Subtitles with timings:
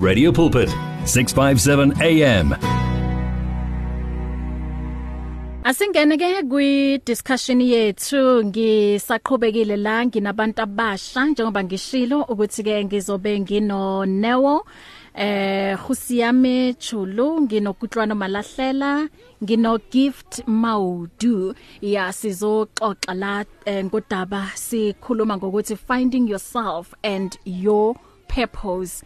[0.00, 0.68] Radio Pulpit,
[1.04, 2.56] 657 AM.
[5.64, 14.06] Asingene ke kwi discussion yethu ngisaqhubekile la nginabantu abasha njengoba ngishilo ukuthi ke ngizobe ngino
[14.08, 14.64] Newo
[15.14, 19.04] eh Khusiyame Chulu nginokutlwana malahlela
[19.44, 27.92] ngino gift maudu ya sizoxoxa la eh, ngodaba sikhuluma ngokuthi finding yourself and your
[28.32, 29.02] purpose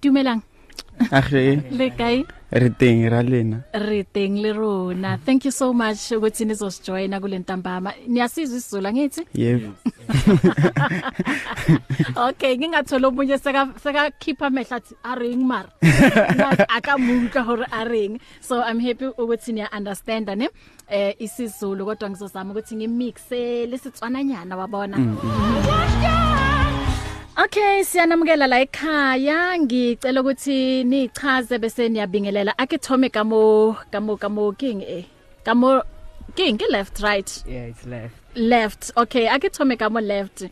[0.00, 0.42] Dumelang.
[1.14, 1.58] Agre.
[1.70, 2.22] Le kae?
[2.50, 3.64] Re teng ra lena.
[3.74, 5.18] Re teng le rona.
[5.24, 7.92] Thank you so much ukuthi nizosijoina kulentambama.
[8.06, 9.22] Niyasizwa isizulu ngithi?
[9.34, 9.72] Yebo.
[12.16, 15.70] Okay, ngingathola umunye seka seka khipha mehla athi aring mara.
[16.76, 18.18] Akamuntla hore aring.
[18.40, 20.48] So I'm happy ukuthi niya understand ne
[20.88, 24.96] eh isizulu kodwa ngizozama ukuthi ngimixe lesitswana nyana wabona.
[24.98, 26.47] Mm -hmm.
[27.38, 34.82] Okay siyanamukela la ekhaya ngicela ukuthi nichaze bese niyabingelela ake Thome kamo kamo kamo king
[34.82, 35.04] eh
[35.46, 35.82] kamo
[36.34, 40.46] king left right yeah it's left left okay ake Thome kamo left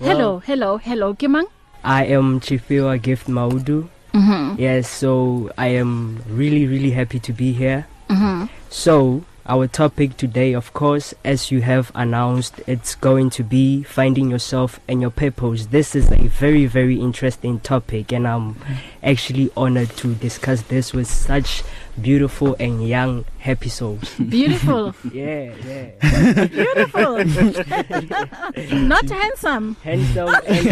[0.00, 1.44] hello well, hello hello kimang
[1.84, 7.32] I am Chifiwa Gift Maudu mhm mm yes so I am really really happy to
[7.36, 12.94] be here mhm mm so Our topic today, of course, as you have announced, it's
[12.94, 15.66] going to be finding yourself and your purpose.
[15.74, 18.54] This is a very, very interesting topic, and I'm
[19.02, 21.64] actually honored to discuss this with such
[22.00, 24.14] beautiful and young, happy souls.
[24.22, 24.94] Beautiful.
[25.12, 26.46] yeah, yeah.
[26.46, 27.24] beautiful.
[28.78, 29.74] Not handsome.
[29.82, 30.66] Handsome and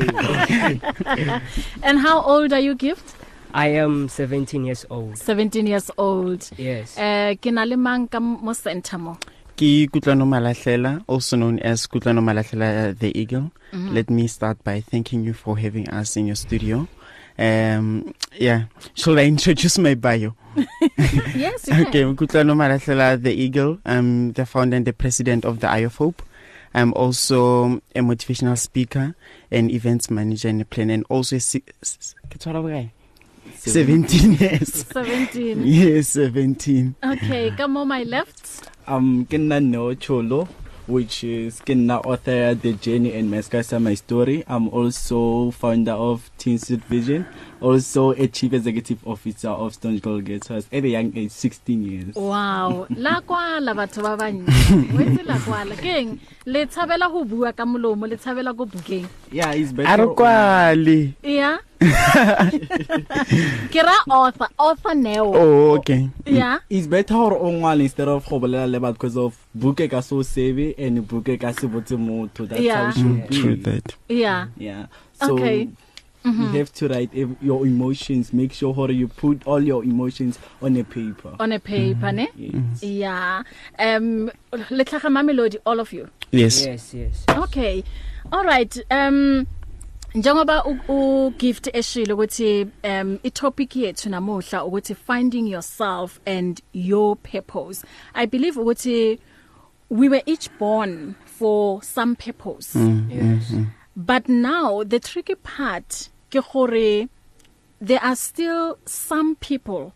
[0.00, 0.80] inspiring.
[1.82, 3.14] and how old are you, Gift?
[3.56, 5.16] I am 17 years old.
[5.16, 6.44] 17 years old.
[6.60, 6.92] Yes.
[7.00, 9.14] Eh uh, ke na le mang ka mo center mo?
[9.56, 13.48] Ke Kutlano Malahlela, also known as Kutlano Malahlela eh, the Eagle.
[13.72, 13.92] Mm -hmm.
[13.96, 16.84] Let me start by thanking you for having us in your studio.
[17.40, 20.36] Um yeah, shall I introduce my bio?
[21.32, 21.88] yes, you can.
[21.88, 23.80] Okay, Kutlano Malahlela the Eagle.
[23.88, 26.20] I'm the founder and the president of the IOFOP.
[26.76, 29.16] I'm also a motivational speaker,
[29.48, 31.40] an events manager and a planner and also a
[33.54, 40.48] 17 yes 17 yes 17 okay come on my left um ke nna no cholo
[40.86, 45.94] which is ke nna author the journey and my sky my story i'm also founder
[46.10, 47.26] of teen seed vision
[47.60, 52.14] also a chief executive officer of Stone Colgate was at a young age 16 years
[52.14, 54.42] wow la kwa la batho ba banye
[54.98, 59.06] wetse la kwa la keng le tshabela go bua ka molomo le tshabela go bukeng
[59.32, 61.58] yeah is better are kwali yeah
[63.72, 68.38] kira author author neo oh okay yeah is better gore o ngwale instead of go
[68.40, 72.46] bolela le batho because of buke ka so save and buke ka se botse motho
[72.48, 72.78] that's yeah.
[72.84, 74.86] how it should mm, be true that yeah yeah
[75.20, 75.66] so okay
[76.26, 76.42] mm-hmm.
[76.52, 80.38] you have to write ev- your emotions make sure how you put all your emotions
[80.62, 82.40] on a paper on a paper mm-hmm.
[82.40, 82.82] ne yes.
[82.82, 83.42] yeah
[83.78, 87.38] um letlaga mamelodi all of you yes yes yes, yes.
[87.38, 87.82] okay
[88.32, 89.46] all right um
[90.14, 97.16] njengoba u gift eshilo ukuthi um i topic yethu namuhla ukuthi finding yourself and your
[97.16, 99.18] purpose i believe ukuthi
[99.90, 103.66] we were each born for some purpose mm, yes mm, mm.
[103.96, 107.06] but now the tricky part ke gore
[107.80, 109.92] there are still some people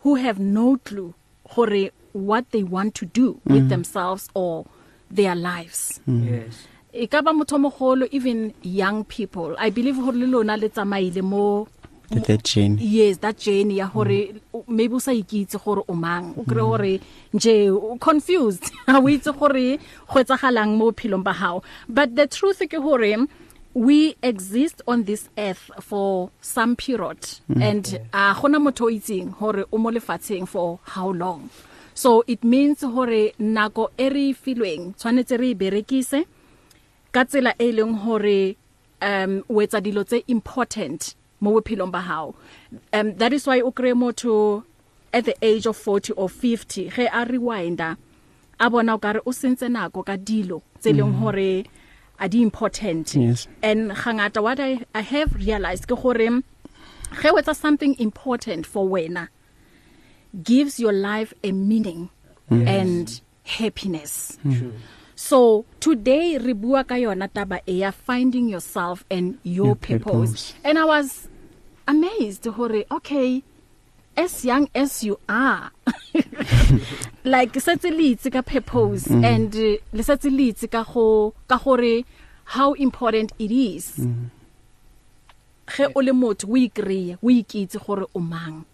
[0.00, 1.14] who have no clue
[1.54, 3.52] gore what they want to do mm.
[3.52, 3.68] with mm-hmm.
[3.68, 4.66] themselves or
[5.10, 6.24] their lives mm.
[6.30, 11.68] yes ekaba motho mogolo even young people i believe gore le lona le tsamaile mo
[12.10, 14.74] that journey yes that journey ya hore mm-hmm.
[14.74, 17.00] maybe o sa ikitse gore o mang o kre hore
[17.34, 19.78] nje confused ha o itse gore
[20.08, 23.28] go etsagalang mo phelong ba hao but the truth ke hore
[23.78, 27.62] we exist on this earth for some period mm -hmm.
[27.70, 31.48] and a uh, gona motho o itseng hore o mo lefatsheng for how long
[31.94, 36.26] so it means hore nako e re e filweng tshwanetse re e berekise
[37.12, 38.56] ka tsela e leng hore
[39.02, 42.34] um o etsa dilo tse important mo bophelong ba hao
[42.92, 44.64] um that is why o kre motho
[45.12, 47.96] at the age of 40 or 50 ge a rewinder
[48.58, 51.22] a bona o ka re o sentse nako ka dilo tse leng mm-hmm.
[51.22, 51.78] hore mm -hmm.
[52.20, 53.46] a di important yes.
[53.62, 59.28] and hangata what I, I have realized ke gore ge wetsa something important for wena
[60.42, 62.10] gives your life a meaning
[62.50, 62.68] yes.
[62.68, 64.58] and happiness mm.
[64.58, 64.72] True.
[65.14, 70.12] so today re bua ka yona taba e ya finding yourself and your, your purpose.
[70.12, 71.28] purpose and i was
[71.86, 73.42] amazed hore okay
[74.18, 75.70] as young as you are
[77.34, 79.22] like setse le itse ka purpose mm.
[79.24, 82.04] and eh, le setse le itse ka go ka gore
[82.58, 84.26] how important it is mm.
[85.74, 88.64] ge o le motho o ikreye o ikitse gore o mang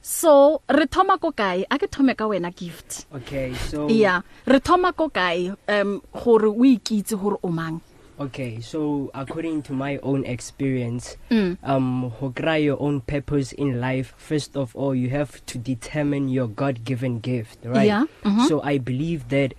[0.00, 4.58] so re thoma ko kae a ke thome ka wena gift okay so yeah re
[4.60, 7.82] thoma ko kae um gore o ikitse gore o mang
[8.18, 11.58] Okay, so according to my own experience, mm.
[11.66, 16.28] um to cry your own purpose in life, first of all, you have to determine
[16.28, 17.86] your God-given gift, right?
[17.90, 18.06] Yeah.
[18.22, 18.46] Mm-hmm.
[18.46, 19.54] So I believe that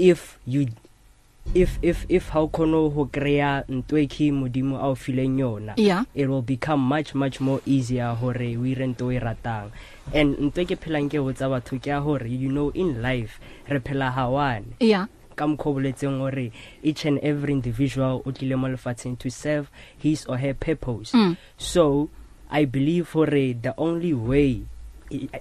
[0.00, 0.68] if you
[1.52, 6.04] if if if how kono ho kreya ntwe ke modimo a o fileng yona yeah.
[6.14, 9.72] it will become much much more easier hore o ire ntwe e ratang
[10.14, 13.40] and ntwe ke phelang ke ho tsa batho ke a hore you know in life
[13.68, 15.06] re phela ha one yeah
[15.40, 16.52] ka mkhoboletseng hore
[16.84, 21.32] each and every individual o tlile mo lefatsheng to serve his or her purpose mm.
[21.56, 22.12] so
[22.52, 24.60] i believe hore the only way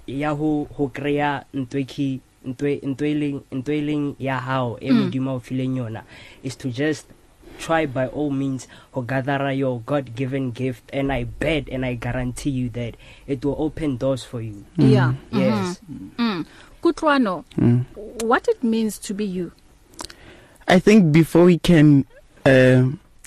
[0.07, 4.97] ya ho ho kreya ntweki ntwe ntweleng e ntweleng ya hao e mm.
[4.99, 6.03] modimo o fileng yona
[6.43, 7.11] is to just
[7.59, 12.49] try by all means to gather your god-given gift and i bet and i guarantee
[12.49, 12.95] you that
[13.27, 14.91] it will open doors for you mm.
[14.91, 16.09] yeah yes mm.
[16.17, 16.45] Mm.
[16.81, 17.83] kutlwano mm.
[18.23, 19.51] what it means to be you
[20.69, 22.05] I think before we can
[22.45, 22.85] uh,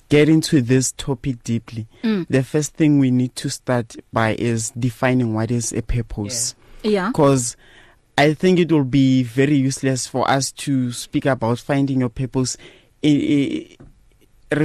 [0.09, 2.25] get into this topic deeply, mm.
[2.31, 6.55] the first thing we need to start by is defining what is a purpose.
[6.85, 7.09] Yeah.
[7.09, 7.57] Because
[8.17, 8.25] yeah.
[8.27, 12.57] I think it will be very useless for us to speak about finding your purpose
[13.03, 13.77] re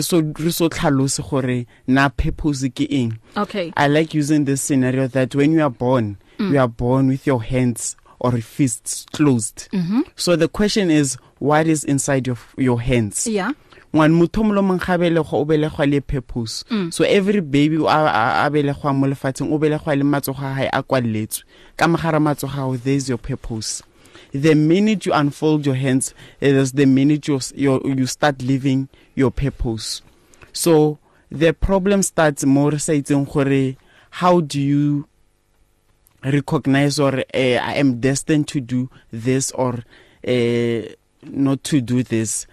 [0.01, 5.07] so re so tlhalose gore na purpose ke eng okay i like using this scenario
[5.07, 6.51] that when you are born mm.
[6.51, 10.01] you are born with your hands or fists closed mm -hmm.
[10.15, 13.51] so the question is what is inside your your hands yeah
[13.93, 16.91] ngwan motho molo monghabele go obelegwa le purpose mm.
[16.91, 20.81] so every baby a a belegwa mo lefatsheng o belegwa le matsogo a hae a
[20.83, 21.43] kwalletswe
[21.75, 23.83] ka mogara matsogo a there is your purpose
[24.35, 28.85] the minute you unfold your hands it is the minute you your, you start living
[29.15, 30.01] your purpose
[30.53, 30.97] so
[31.37, 33.77] the problem starts more sa itseng gore
[34.11, 35.07] how do you
[36.31, 39.79] recognize or uh, I am destined to do this or
[40.27, 40.81] uh,
[41.23, 42.45] not to do this.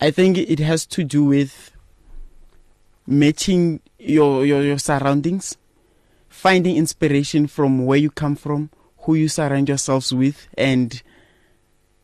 [0.00, 1.72] I think it has to do with
[3.06, 5.56] matching your your your surroundings,
[6.28, 11.02] finding inspiration from where you come from, who you surround yourselves with and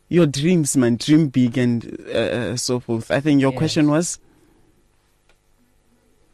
[0.09, 3.11] your dreams man dream big and uh, so forth.
[3.11, 3.59] I think your yes.
[3.59, 4.19] question was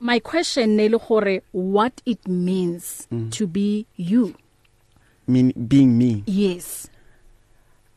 [0.00, 3.30] my question ne le gore what it means mm.
[3.30, 4.34] to be you
[5.32, 6.86] mean being me yes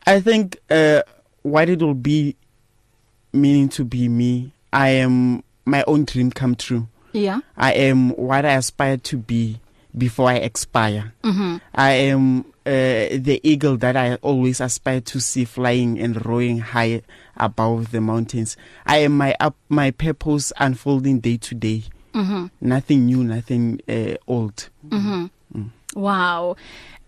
[0.06, 1.02] i think uh
[1.42, 2.34] what it will be
[3.32, 8.44] meaning to be me i am my own dream come true yeah i am what
[8.44, 9.60] i aspire to be
[9.96, 11.60] before i expire mm -hmm.
[11.74, 17.02] i am uh, the eagle that i always aspire to see flying and roaring high
[17.36, 18.56] above the mountains
[18.86, 21.82] i am my up my purpose unfolding day to day
[22.14, 22.48] mm -hmm.
[22.60, 25.28] nothing new nothing uh, old mm -hmm.
[25.96, 26.56] Wow.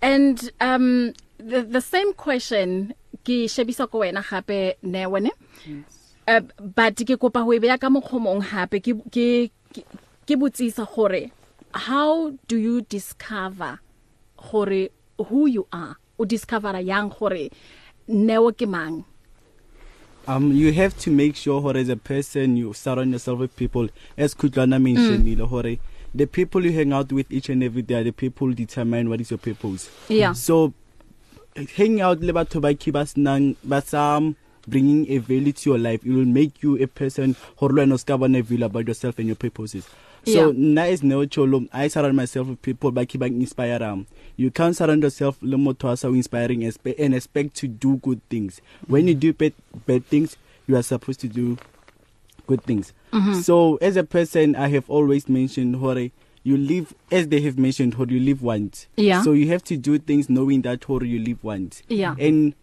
[0.01, 2.95] And um the the same question
[3.25, 5.29] ke shebisa ko wena gape ne wena.
[5.67, 6.15] Yes.
[6.27, 9.53] Uh, but ke kopa ho e beya ka mokgomong hape ke ke
[10.27, 11.31] ke botsisa gore
[11.73, 13.79] how do you discover
[14.51, 14.89] gore
[15.29, 15.97] who you are?
[16.19, 17.51] O discovera yang gore
[18.09, 19.05] neo ke mang?
[20.27, 23.89] um you have to make sure hore as a person you surround yourself with people
[24.17, 25.47] as Khutlana mentioned mm.
[25.49, 25.79] hore
[26.15, 29.21] the people you hang out with each and every day are the people determine what
[29.21, 30.73] is your purpose yeah so
[31.77, 35.71] hang out le batho ba ke ba snang ba some um, bringing a value to
[35.71, 38.65] your life it will make you a person gore lo wena o ska bona value
[38.71, 39.89] about yourself and your purposes
[40.25, 40.93] so nna yeah.
[40.97, 44.07] as neo cholo i surround myself with people ba ke ba inspire am um,
[44.45, 48.61] you can't surround yourself le motho a sa inspiring and expect to do good things
[48.87, 49.53] when you do bad,
[49.93, 50.37] bad things
[50.69, 51.57] you are supposed to do
[52.49, 53.41] good things mm -hmm.
[53.43, 56.09] so as a person i have always mentioned hore
[56.45, 59.23] you live as they have mentioned hore you live once yeah.
[59.25, 62.17] so you have to do things knowing that hore you live once yeah.
[62.19, 62.55] and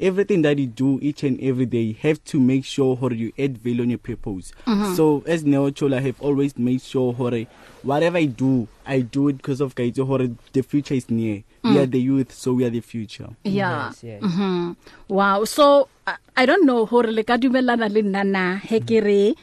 [0.00, 3.32] everything that you do each and every day you have to make sure hore you
[3.38, 4.94] add value on your purpose mm -hmm.
[4.96, 7.46] so as Neo Chola have always made sure hore
[7.82, 11.74] whatever I do I do it because of Gaito hore the future is near mm.
[11.74, 14.22] we are the youth so we are the future yeah yes, yes.
[14.22, 14.74] Mm -hmm.
[15.08, 15.88] wow so
[16.36, 19.34] I don't know hore le ka dumelana le nana he ke re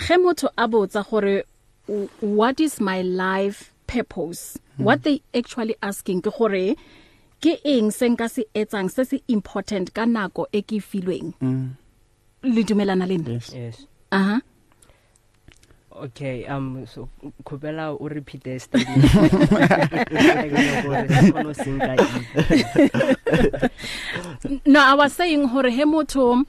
[0.00, 1.44] ge motho a botsa gore
[2.20, 4.84] what is my life purpose mm -hmm.
[4.86, 6.74] what they actually asking ke gore
[7.40, 11.32] ke eng se nka se etsang se se important ka nako e ke e filweng
[11.40, 11.66] mm.
[12.54, 13.76] le dumelana le nna yes aha yes.
[14.10, 14.40] uh -huh.
[16.06, 17.08] okay um so
[17.46, 19.04] khopela o repeat the statement
[24.72, 26.42] no i was saying hore he motho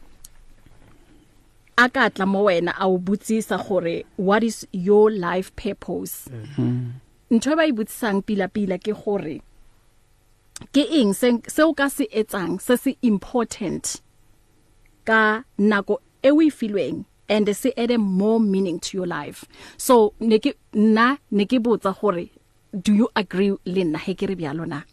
[1.78, 6.92] akatla mo wena a o butsisa gore what is your life purpose mhm mm
[7.30, 9.38] ntwe ba e butsang pila pila ke gore
[10.74, 11.32] ke eng se
[11.64, 14.02] o ka se etsang se se important
[15.06, 19.46] ka nako e o e filweng and se add more meaning to your life
[19.78, 22.28] so ne ke na ne ke botsa gore
[22.76, 24.84] do you agree le nna he ke re bya lona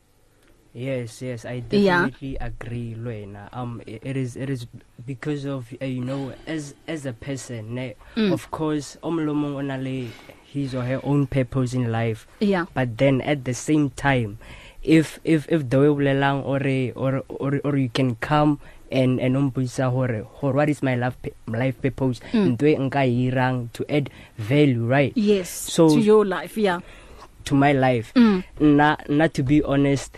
[0.76, 2.46] yes yes i definitely yeah.
[2.48, 4.66] agree lwena um it, it is it is
[5.08, 8.32] because of uh, you know as as a person ne, mm.
[8.32, 9.96] of course omlomo ona le
[10.44, 12.66] his or her own purpose in life yeah.
[12.76, 14.36] but then at the same time
[14.86, 18.62] if if if the way bolelang ore or or or you can come
[18.94, 21.18] and and umbisa hore hore what is my life
[21.50, 22.54] life purpose hmm.
[22.54, 24.06] ntwe nka e irang to add
[24.38, 26.78] value right yes so to your life yeah
[27.44, 28.42] to my life mm.
[28.62, 30.14] na not to be honest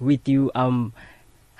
[0.00, 0.92] with you um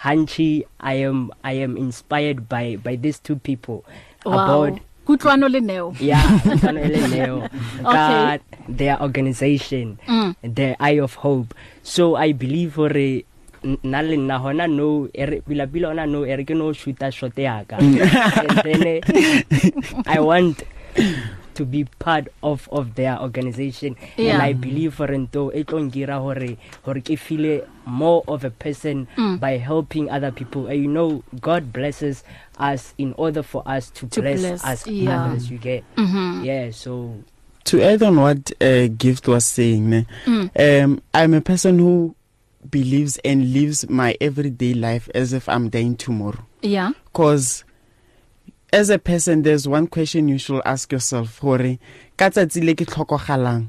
[0.05, 3.85] hanchi i am i am inspired by by these two people
[4.29, 4.33] wow.
[4.45, 4.73] about
[5.07, 7.37] kutlwano le neo yeah kutlwano le neo
[7.91, 8.39] okay.
[8.71, 10.35] their organization mm.
[10.43, 13.25] the eye of hope so i believe for a
[13.65, 17.35] nna le nna hona no ere pila pila hona no ere ke no shoota shot
[17.47, 17.99] ya ka mm.
[18.47, 18.99] and then eh,
[20.07, 20.63] i want
[21.55, 24.35] to be part of of their organization yeah.
[24.35, 29.39] and i believe rento e tlongira hore hore ke feel more of a person mm.
[29.41, 32.23] by helping other people and you know god blesses
[32.59, 35.25] us in order for us to, to bless, bless us yeah.
[35.25, 36.45] others you get mm -hmm.
[36.51, 37.17] yeah so
[37.65, 40.49] to add on what uh, gift was saying mm.
[40.55, 42.15] um i'm a person who
[42.71, 47.65] believes and lives my everyday life as if i'm dying tomorrow yeah cause
[48.73, 51.79] as a person there's one question you should ask yourself hore
[52.21, 53.69] ka tsatsi le ke tlhokogalang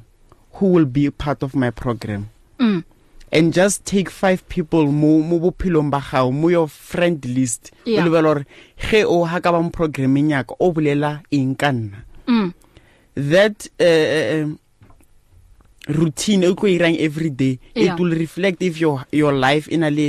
[0.57, 2.29] who will be part of my program
[2.59, 2.83] mm.
[3.31, 7.99] and just take five people mo mo bophelong ba gao mo your friend list o
[8.05, 8.43] lebelo re
[8.87, 12.49] ge o ha ka ba mo programming ya ka o bolela eng ka nna mm.
[13.33, 14.55] that uh, um,
[15.99, 17.91] routine e o go irang every day yeah.
[17.91, 20.07] it will reflect if your your life in e a le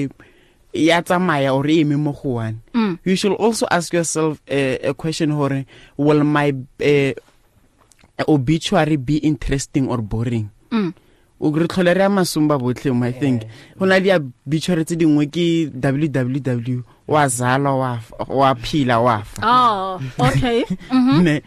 [0.75, 2.99] ya tsamaya or e eme mo go one mm.
[3.05, 5.65] you should also ask yourself uh, a question hore
[5.97, 6.53] will my
[6.85, 7.13] uh,
[8.27, 10.93] obituary be interesting or boring mm.
[11.41, 13.49] o gre tlhole re masumba botlhe mo i think eh.
[13.79, 15.47] hona di obituary tse dingwe ke
[15.79, 20.65] www wa zalwa wa wa phila wa fa oh okay
[20.95, 21.23] mm -hmm.
[21.23, 21.43] ne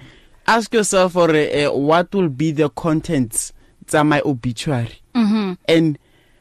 [0.48, 3.51] ask yourself or uh, what will be the contents
[3.86, 5.55] tsa my obituary mm -hmm.
[5.67, 6.00] and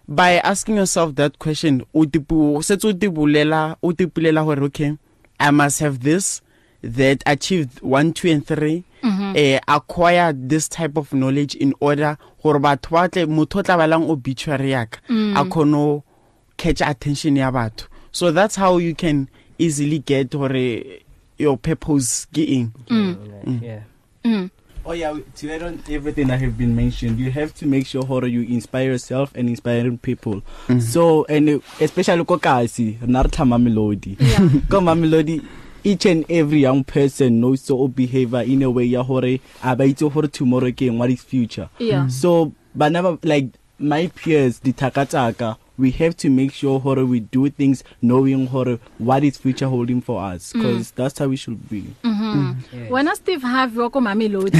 [0.09, 4.97] by asking yourself that question o tipu setse o tibulela o tipulela gore okay
[5.41, 6.43] i must have this
[6.83, 9.55] that achieved 1 2 and 3 mm -hmm.
[9.57, 14.09] uh, acquire this type of knowledge in order gore batho ba tle motho tla balang
[14.11, 15.35] obituary yaka mm.
[15.37, 16.03] a khono
[16.57, 19.27] catch attention ya batho so that's how you can
[19.59, 20.95] easily get gore
[21.39, 23.17] your purpose ke eng yeah, mm.
[23.47, 23.53] Mm.
[23.55, 23.61] mm.
[23.65, 23.83] yeah.
[24.25, 24.49] Mm.
[24.88, 28.07] Oh yeah, to add on everything that have been mentioned, you have to make sure
[28.07, 30.37] how you inspire yourself and inspiring people.
[30.69, 30.81] Mm -hmm.
[30.93, 34.14] So and uh, especially ko kasi nartha mamelodi.
[34.71, 35.43] Ko mamelodi
[35.83, 40.28] each and every young person knows so behavior in a way ya hore abaitse hore
[40.28, 41.66] tomorrow ke what is future.
[41.83, 42.07] Yeah.
[42.09, 43.49] So but never like
[43.83, 49.25] my peers dithakatsaka we have to make sure horror we do things knowing horror what
[49.25, 50.95] is future holding for us because mm.
[50.95, 52.90] that's how we should be mhm mm yes.
[52.90, 54.59] wena steve have wako mami lodi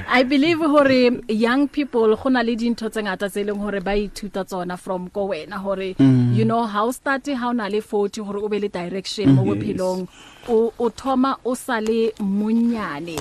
[0.18, 4.76] i believe hore young people gona le dintho tsengata tseleng e hore ba ithuta tsona
[4.76, 6.36] from ko wena hore mm.
[6.36, 9.48] you know how start how na le 40 hore o be le direction mo mm.
[9.50, 10.06] bophelong
[10.48, 13.16] o o thoma o sale monyane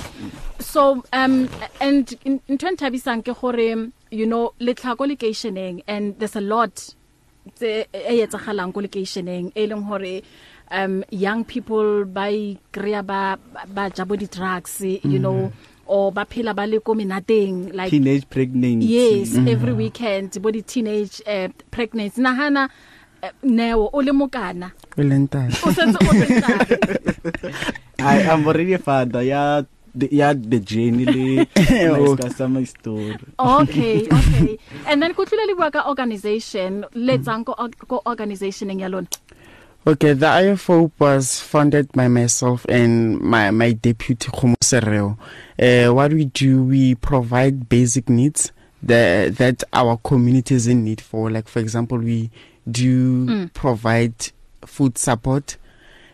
[0.60, 1.48] so um
[1.82, 2.16] and
[2.50, 3.72] ntwe nthabisang ke gore
[4.12, 6.74] you know letlhako locationeng and there's a lot
[7.58, 10.22] tse e etsagalang ko locationeng e leng hore
[10.72, 13.38] um young people ba ikrea ba
[13.74, 15.22] ba ja bo di drugs you mm -hmm.
[15.22, 15.94] know mm-hmm.
[15.94, 19.54] or ba phela ba le ko menateng like teenage pregnancy yes mm -hmm.
[19.54, 22.70] every weekend bo di teenage uh, eh, pregnancy nahana
[23.22, 26.66] eh, neo o le mokana o lentana o setse o lentana
[28.16, 29.66] i am already a father ya
[30.12, 31.46] ya the journey le
[32.18, 37.44] ka sama story okay okay and then kutlile libwa ka organization let's mm.
[37.46, 37.54] go
[37.88, 39.08] go organization ngiyalona
[39.88, 45.14] Okay, the IFO was founded by myself and my my deputy Khomosereo.
[45.16, 45.20] Uh
[45.86, 48.50] eh, what we do we provide basic needs
[48.82, 52.32] that that our communities in need for like for example we
[52.66, 53.54] do mm.
[53.54, 54.16] provide
[54.66, 55.58] food support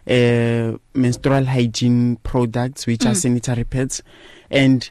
[0.07, 3.11] uh, menstrual hygiene products which mm.
[3.11, 4.01] are sanitary pads
[4.49, 4.89] and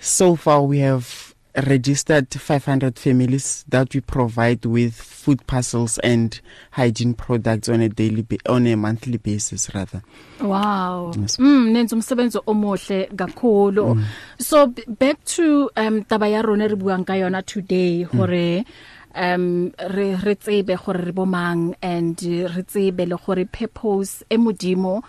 [0.00, 1.34] so far we have
[1.66, 6.40] registered 500 families that we provide with food parcels and
[6.70, 10.02] hygiene products on a daily on a monthly basis rather
[10.40, 11.36] wow yes.
[11.38, 14.04] mm nenza umsebenzi omuhle kakhulu mm.
[14.38, 14.66] so
[15.00, 18.18] back to um taba ya rona re buang ka yona today mm.
[18.20, 18.64] hore mm.
[19.18, 22.22] um re re tsebe gore re bomang and
[22.56, 25.02] re tsebe le gore purpose e modimo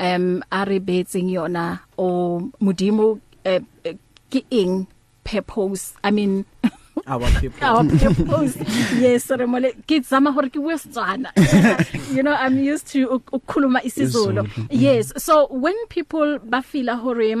[0.00, 3.60] um a re betseng yona o modimo eh,
[4.30, 4.86] ke eng
[5.24, 6.44] purpose i mean
[7.08, 8.54] our purpose our purpose
[9.02, 11.32] yes re mole ke tsama gore ke westwana
[12.14, 14.66] you know i'm used to ukukhuluma isiZulu mm-hmm.
[14.70, 17.34] yes so when people ba feel hore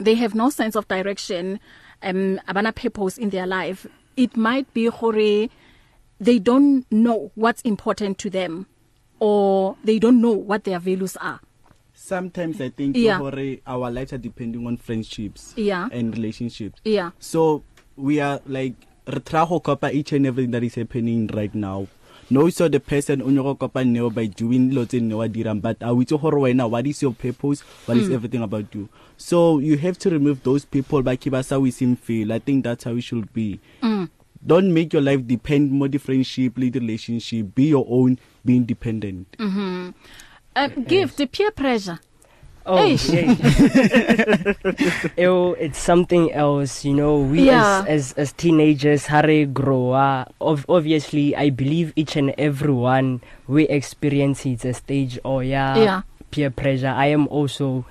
[0.00, 1.60] they have no sense of direction
[2.02, 3.84] um abana purpose in their life
[4.16, 5.48] it might be gore
[6.18, 8.66] they don't know what's important to them
[9.20, 11.40] or they don't know what their values are
[11.92, 13.18] sometimes i think yeah.
[13.18, 15.88] gore our lives are depending on friendships yeah.
[15.92, 17.62] and relationships yeah so
[17.96, 18.72] we are like
[19.06, 21.86] re try go copa each and everything that is happening right now
[22.30, 25.94] no so the person o nyogo kopaneo by doing lots in wa dirang but a
[25.94, 28.14] witse gore wena what is your purpose what is mm.
[28.14, 32.32] everything about you so you have to remove those people by kibasa we seem feel
[32.32, 34.08] i think that's how it should be mm.
[34.44, 39.26] don't make your life depend more the friendship lead relationship be your own be independent
[39.38, 39.92] mhm mm -hmm.
[40.56, 41.10] uh, give yes.
[41.10, 41.16] Eh, eh.
[41.16, 41.98] the peer pressure
[42.68, 42.96] Oh, Ew,
[45.56, 47.20] it's something else, you know.
[47.20, 47.84] We yeah.
[47.86, 50.34] as, as as teenagers, hare grow up.
[50.40, 56.02] Obviously, I believe each and everyone we experience it a stage or oh, yeah, yeah,
[56.32, 56.88] peer pressure.
[56.90, 57.86] I am also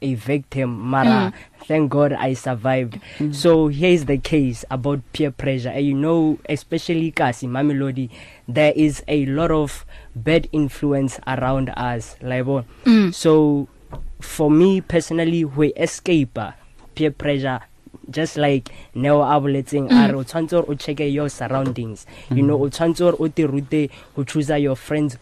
[0.00, 1.28] a victim, mara.
[1.60, 1.66] Mm.
[1.68, 2.98] Thank God I survived.
[3.18, 3.34] Mm.
[3.34, 5.68] So here is the case about peer pressure.
[5.76, 8.08] And you know, especially kasi Mamelodi,
[8.48, 9.84] there is a lot of
[10.16, 12.64] bad influence around us, like oh.
[12.88, 13.12] mm.
[13.12, 13.68] So
[14.20, 16.38] for me personally we escape
[16.94, 17.60] peer pressure
[18.10, 22.56] just like neo a boletseng a re o tshwantse o check your surroundings you know
[22.56, 25.18] o tshwantse o te rute ho choose your friends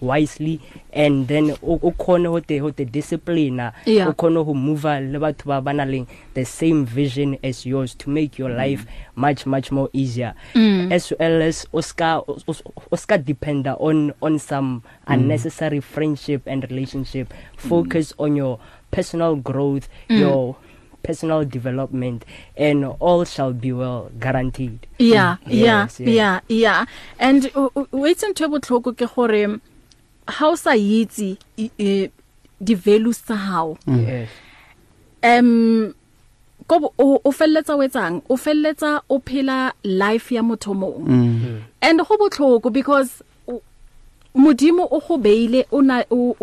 [0.00, 0.60] wisely
[0.92, 5.84] and then ukhona ho the ho the discipline ukhona ho move le batho ba bana
[5.84, 8.56] leng the same vision as yours to make your mm.
[8.56, 10.90] life much much more easier mm.
[10.92, 12.22] as well as oscar
[12.90, 15.14] oscar depender on on some mm.
[15.14, 18.24] unnecessary friendship and relationship focus mm.
[18.24, 18.58] on your
[18.90, 20.18] personal growth mm.
[20.18, 20.56] your
[21.02, 22.26] personal development
[22.58, 25.52] and all shall be well guaranteed yeah mm.
[25.52, 26.84] yes, yeah, yeah yeah yeah
[27.18, 27.44] and
[27.92, 29.60] wait uh, uh, some trouble tlhoko ke gore
[30.36, 31.90] ha o sa yitse e,
[32.66, 34.00] di value tsa hao mm.
[34.08, 34.28] yes
[35.32, 35.48] em
[36.68, 41.24] go o felletsa o etsang o felletsa o phela life ya motho mong mm.
[41.24, 41.62] Mm.
[41.82, 43.22] and go botlhoko because
[44.36, 46.34] modimo o go beile o na o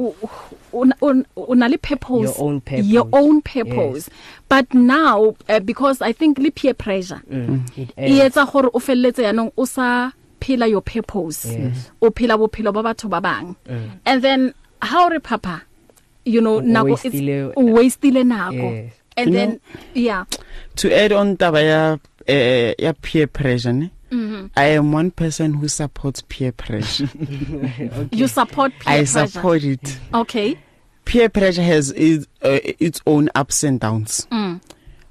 [1.48, 3.94] o na le purpose your own purpose, your own purpose.
[3.94, 4.10] Yes.
[4.50, 8.80] but now uh, because i think le peer pressure mm, it e etsa gore o
[8.80, 11.91] felletse yanong o sa phela your purpose yes.
[12.02, 14.00] o phela bophelo ba batho ba bang mm.
[14.06, 15.63] and then how re papa
[16.26, 17.15] you know nako it's
[17.58, 18.93] wastele nako yes.
[19.15, 19.60] and you then know,
[19.93, 20.26] yeah
[20.76, 21.97] to add on taba ya
[22.28, 24.50] eh ya peer pressure ne Mm -hmm.
[24.56, 27.10] I am one person who supports peer pressure.
[27.19, 28.08] okay.
[28.19, 29.19] You support peer I pressure.
[29.19, 30.00] I support it.
[30.13, 30.56] Okay.
[31.04, 34.23] Peer pressure has is, uh, its own ups and downs.
[34.32, 34.62] Mm.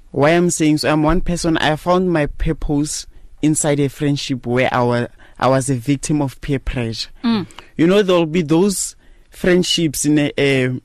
[0.09, 3.05] Why I'm saying so I'm one person I found my purpose
[3.41, 7.09] inside a friendship where our I was a victim of peer pressure.
[7.23, 7.47] Mm.
[7.75, 8.95] You know there'll be those
[9.29, 10.81] friendships in a, a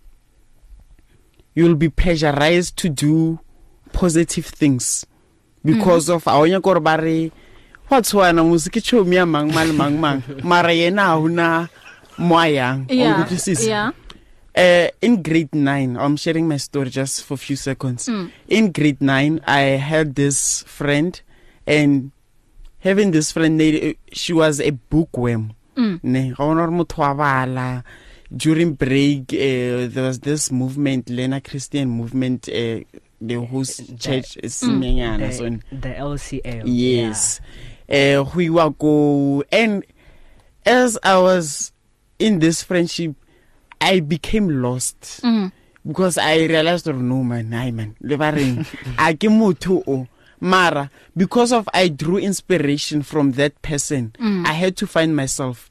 [1.54, 3.40] you'll be pressurized to do
[3.92, 5.06] positive things
[5.64, 6.16] because mm.
[6.16, 7.32] of awunya gore ba re
[7.88, 11.68] what's one musiki chomi ya mang mang mang mang mara yena huna
[12.18, 13.90] moyang ukutisisa yeah
[14.54, 18.30] uh in grade 9 I'm sharing my story just for few seconds mm.
[18.48, 21.18] in grade 9 I had this friend
[21.66, 22.12] and
[22.82, 26.00] having this friend lady she was a bookworm mm.
[26.02, 27.84] ne ga ona re motho wa bala
[28.34, 32.80] during break uh, there was this movement lena christian movement uh,
[33.20, 34.44] the host the, church mm.
[34.44, 35.44] is menyana mm, so
[35.80, 37.40] the LCL yes
[37.88, 38.18] yeah.
[38.20, 39.84] uh we were go and
[40.66, 41.70] as i was
[42.18, 43.14] in this friendship
[43.80, 45.52] i became lost mm.
[45.86, 48.66] because i realized no man hi man le ba reng
[49.06, 50.06] a ke motho o
[50.42, 54.44] mara because of I drew inspiration from that person mm.
[54.44, 55.70] I had to find myself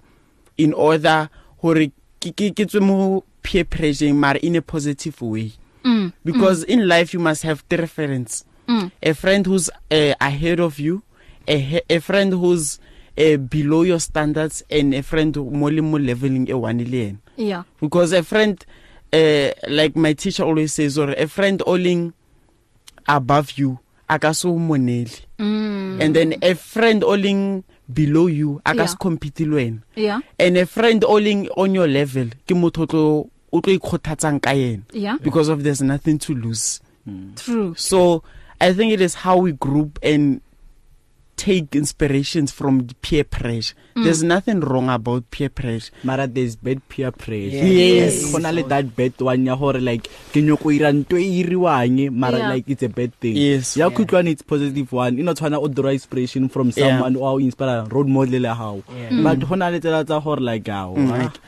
[0.58, 5.52] in order hore ke tswe mo peer pressure mara in a positive way
[5.84, 6.14] mm.
[6.24, 6.70] because mm.
[6.70, 8.90] in life you must have the reference mm.
[9.04, 11.04] a friend who's uh, ahead of you
[11.50, 12.80] a, a friend who's
[13.18, 17.18] uh, below your standards and a friend mo le mo leveling e one le yena
[17.36, 18.66] yeah because a friend
[19.12, 22.14] uh, like my teacher always says or a friend alling
[23.10, 23.78] above you
[24.12, 25.98] akasumoneli mm.
[26.02, 31.88] and then a friend oling below you akasikompete lwena and a friend oling on your
[31.88, 34.84] level ke motho tlo o tlo ikhothatsang ka yena
[35.24, 36.82] because of there's nothing to lose
[37.40, 38.20] true so
[38.60, 40.42] i think it is how we group and
[41.42, 44.04] take inspirations from peer pressure mm.
[44.04, 48.58] there's nothing wrong about peer pressure mara there's bad peer pressure yes khona yes.
[48.62, 52.54] le that bad one ya hore like ke nyoko ira ntwe e iriwanye mara yeah.
[52.54, 54.34] like it's a bad thing yes ya kutlwana yeah.
[54.36, 57.26] it's positive one ino e tshwana o draw inspiration from someone yeah.
[57.30, 59.10] or inspire role model la how yeah.
[59.10, 59.24] mm.
[59.26, 61.10] but hona le tsela tsa hore like how mm.
[61.18, 61.40] like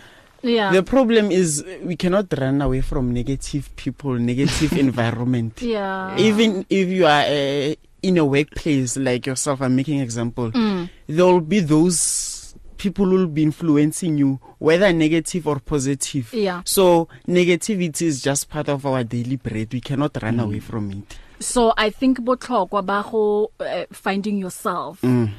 [0.51, 0.73] Yeah.
[0.75, 5.61] The problem is we cannot run away from negative people, negative environment.
[5.61, 6.11] Yeah.
[6.19, 10.89] Even if you are a in a workplace like yourself I'm making example mm.
[11.07, 16.61] there will be those people will be influencing you whether negative or positive yeah.
[16.65, 20.43] so negativity is just part of our daily bread we cannot run mm.
[20.43, 25.29] away from it so i think botlhokwa ba go uh, finding yourself mm.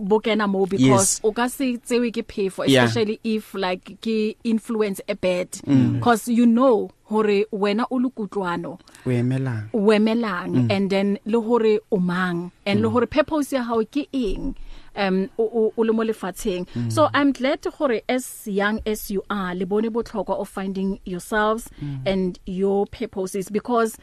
[0.00, 1.20] bokena mo because yes.
[1.24, 3.36] o ka se tsewe ke phefo especially yeah.
[3.36, 6.00] if like ke influence a bad mm.
[6.00, 10.70] cause you know hore wena o lukutlwano o emelang o emelang mm.
[10.70, 12.82] and then le hore o mang and mm.
[12.84, 14.54] le hore purpose ya hao ke eng
[14.96, 16.90] um o o le mo lefatsheng mm.
[16.92, 21.68] so i'm glad gore as young as you are le bone botlhokwa of finding yourselves
[21.84, 21.98] mm.
[22.06, 23.96] and your purposes because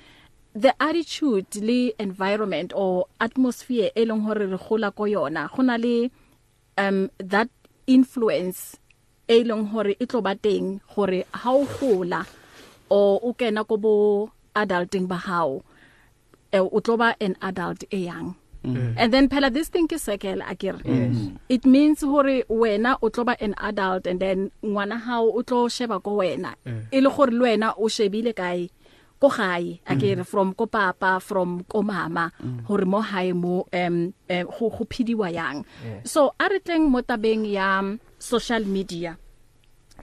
[0.56, 6.10] the attitude le environment or atmosphere e leng hore re gola ko yona gona le
[6.78, 7.50] um that
[7.88, 8.78] influence
[9.28, 12.26] e leng hore e tlo ba teng gore ha o gola
[12.90, 13.92] o o kena ko bo
[14.56, 15.60] adulting ba hao
[16.56, 18.34] e, o tlo ba an adult e yang
[18.66, 18.96] Mm.
[18.98, 20.82] And then phela this thing ke circle akere.
[20.82, 21.30] Yes.
[21.50, 25.70] It means hore wena o tlo ba an adult and then ngwana hao o tlo
[25.70, 26.58] sheba go wena.
[26.66, 26.90] Mm.
[26.90, 28.66] E le gore le wena o shebile kae.
[28.74, 28.74] Mm.
[29.30, 32.66] ko gae akere from ko papa from ko mama mm.
[32.66, 35.66] hore mo hae mo em go eh, go phidiwa yang
[36.04, 39.18] so are tleng mo tabeng ya mm, social media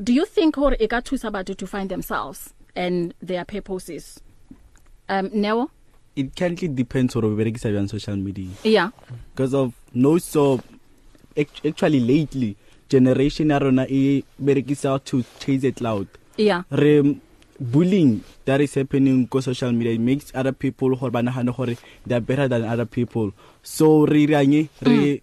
[0.02, 4.20] do you think hore e ka thusa batho to find themselves and their purposes
[5.08, 5.70] um neo
[6.16, 8.90] it currently depends on oberekisa bjang social media yeah
[9.34, 10.58] because of no so
[11.38, 12.56] actually lately
[12.88, 16.06] generation ya rona e berekisa to chase a cloud
[16.36, 17.14] yeah re
[17.62, 21.74] bullying that is happening go social media it makes other people gore bana hane gore
[22.06, 25.22] they are better than other people so re rianye re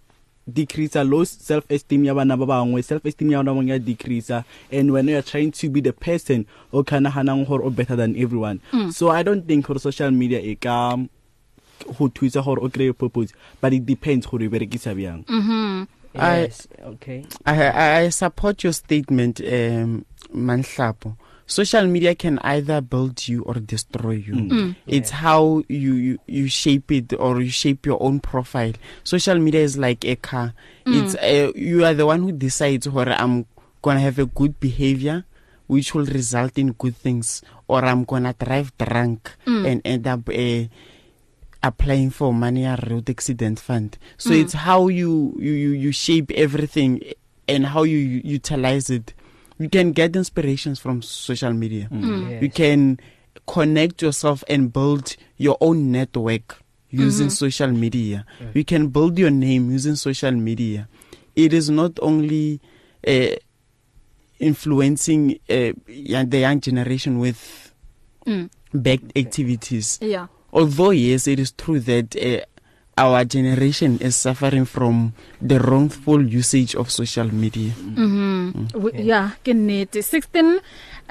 [0.50, 3.78] decrease low self esteem ya bana ba bangwe self esteem ya bana ba bangwe ya
[3.78, 7.70] decrease and when you are trying to be the person o kana hanang gore o
[7.70, 8.90] better than everyone mm.
[8.92, 10.96] so i don't think gore social media e ka
[11.98, 15.86] go thusa gore o create purpose but it depends gore o e berekisa byang mhm
[16.14, 20.02] yes I, okay i i support your statement um
[20.34, 21.14] manhlapo
[21.50, 24.50] social media can either build you or destroy you mm.
[24.50, 24.76] mm.
[24.86, 25.16] it's yeah.
[25.18, 29.76] how you, you you shape it or you shape your own profile social media is
[29.76, 30.54] like a car
[30.86, 31.02] mm.
[31.02, 33.44] it's a, uh, you are the one who decides whether i'm
[33.82, 35.24] going to have a good behavior
[35.66, 39.66] which will result in good things or i'm going to drive drunk mm.
[39.70, 40.66] and end up a uh,
[41.62, 44.40] applying for money road accident fund so mm.
[44.40, 47.00] it's how you you you shape everything
[47.48, 49.12] and how you utilize it
[49.60, 52.02] you can get inspirations from social media mm.
[52.02, 52.30] mm.
[52.30, 52.42] yes.
[52.42, 52.98] you can
[53.46, 56.56] connect yourself and build your own network
[56.92, 57.36] using mm -hmm.
[57.46, 58.56] social media right.
[58.56, 60.88] you can build your name using social media
[61.36, 62.58] it is not only
[63.06, 63.36] uh,
[64.38, 65.70] influencing uh,
[66.32, 67.38] the young generation with
[68.26, 68.48] mm.
[68.72, 72.42] back activities yeah although yes it is true that uh,
[72.98, 77.70] our generation is suffering from the wrongful usage of social media.
[77.74, 78.00] Mhm.
[78.00, 78.94] Mm -hmm.
[79.02, 80.02] yeah, ke nnete.
[80.02, 80.60] 16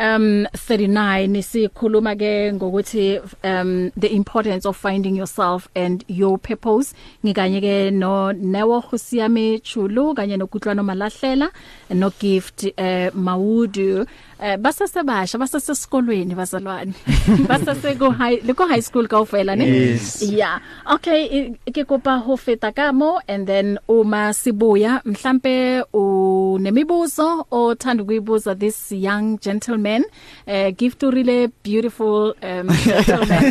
[0.08, 3.06] um 39 sikhuluma ke ngokuthi
[3.52, 8.14] um the importance of finding yourself and your purpose ngikanye ke no
[8.54, 11.50] Newo Khosiyame Chulu kanye nokutlwana malahlela
[11.90, 14.02] no gift uh, Mawudu
[14.40, 16.94] uh, basasebasha basasesikolweni bazalwane
[17.52, 20.24] basase go high le go high school kaofela ne yes.
[20.32, 20.60] yeah
[20.96, 28.56] okay ke kopa ho feta ka mo and then uma sibuya mhlambe unemibuzo othanda kuyibuza
[28.66, 30.10] this young gentleman man uh,
[30.52, 33.42] eh, give to really beautiful um gentleman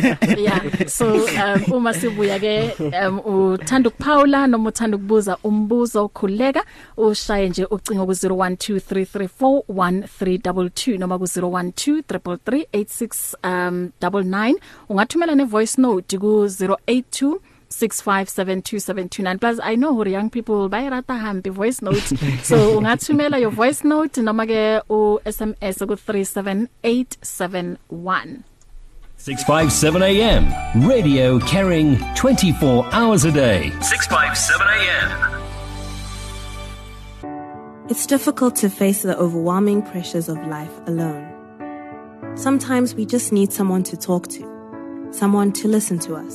[0.46, 0.62] yeah
[0.96, 1.05] so
[1.42, 2.55] um uma sibuya ke
[3.03, 6.62] um uthanda ukuphawula noma uthanda ukubuza umbuzo ukhuleka
[7.09, 13.14] ushaye nje ucingo ku 0123341322 noma ku 01233386
[13.48, 14.57] um 99
[14.92, 17.38] ungathumela ne voice note ku 082
[17.70, 22.00] 06572729 plus i know hore young people ba irata hampi voice note
[22.50, 25.00] so ungathumela your voice note noma ke u
[25.37, 28.31] SMS ku 37871
[29.18, 30.42] 657 AM
[30.92, 35.11] radio carrying 24 hours a day 657 AM
[37.92, 41.26] It's difficult to face the overwhelming pressures of life alone
[42.44, 44.42] Sometimes we just need someone to talk to
[45.20, 46.35] someone to listen to us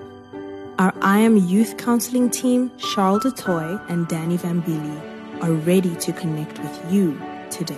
[0.81, 6.57] Our I Am Youth Counseling team, Charles DeToy and Danny Vambili, are ready to connect
[6.57, 7.77] with you today.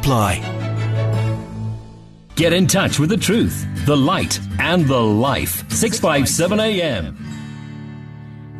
[0.00, 0.32] apply.
[2.36, 4.96] Get in touch with the truth, the light, and the
[5.28, 5.54] life.
[5.70, 7.04] 657 AM.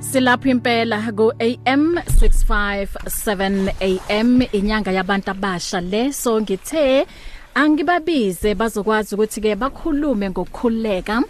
[0.00, 7.06] Silapha impela go AM 657 AM inyanga yabantu abasha le so ngithe
[7.54, 11.22] angibabize bazokwazi ukuthi ke bakhulume ngokukhuleka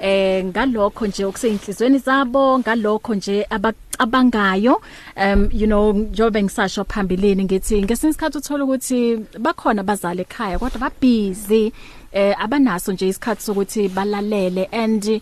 [0.00, 4.80] eh ngalokho nje okuseyinhlizweni zabo ngalokho nje abak abakucabangayo
[5.16, 10.80] um you know njobe ngisasho phambilini ngithi ngesinye isikhathi uthola ukuthi bakhona bazali ekhaya kodwa
[10.80, 11.72] ba busy
[12.12, 15.20] eh abanaso nje isikhathi sokuthi balalele and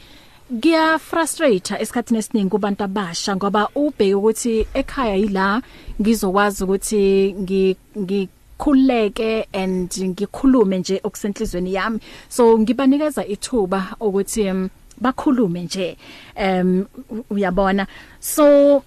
[0.60, 5.62] giya frustrate esikhathini esiningi kubantu abasha ngoba ubheke ukuthi ekhaya yila
[6.00, 14.70] ngizokwazi ukuthi ngi, ngi khuleke and ngikhulume nje okusenhlizweni yami so ngibanikeza ithuba ukuthi um,
[15.00, 15.96] bakhulume nje
[16.36, 16.86] um
[17.30, 17.86] uyabona
[18.20, 18.82] so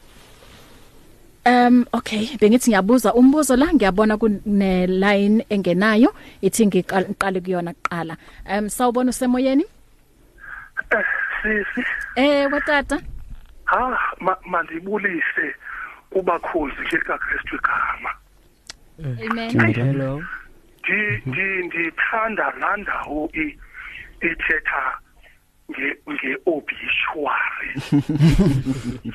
[1.46, 6.12] Um okay bengithi ngiyabuza umbuzo la ngiyabona kune line engenayo
[6.46, 8.14] ithi ngiqale kuyona kuqala
[8.46, 9.66] um sawubona usemoyeni
[11.42, 11.82] sisi
[12.16, 13.00] Eh watata
[13.66, 14.16] Ha
[14.52, 15.48] mandibulise
[16.12, 18.12] kubakhonzi kekaKristu igama
[19.00, 20.20] eh, Amen Hello
[20.84, 23.30] Ndi ndi ndithanda landawo
[24.22, 24.84] ithetha
[25.70, 27.70] nge nge obituary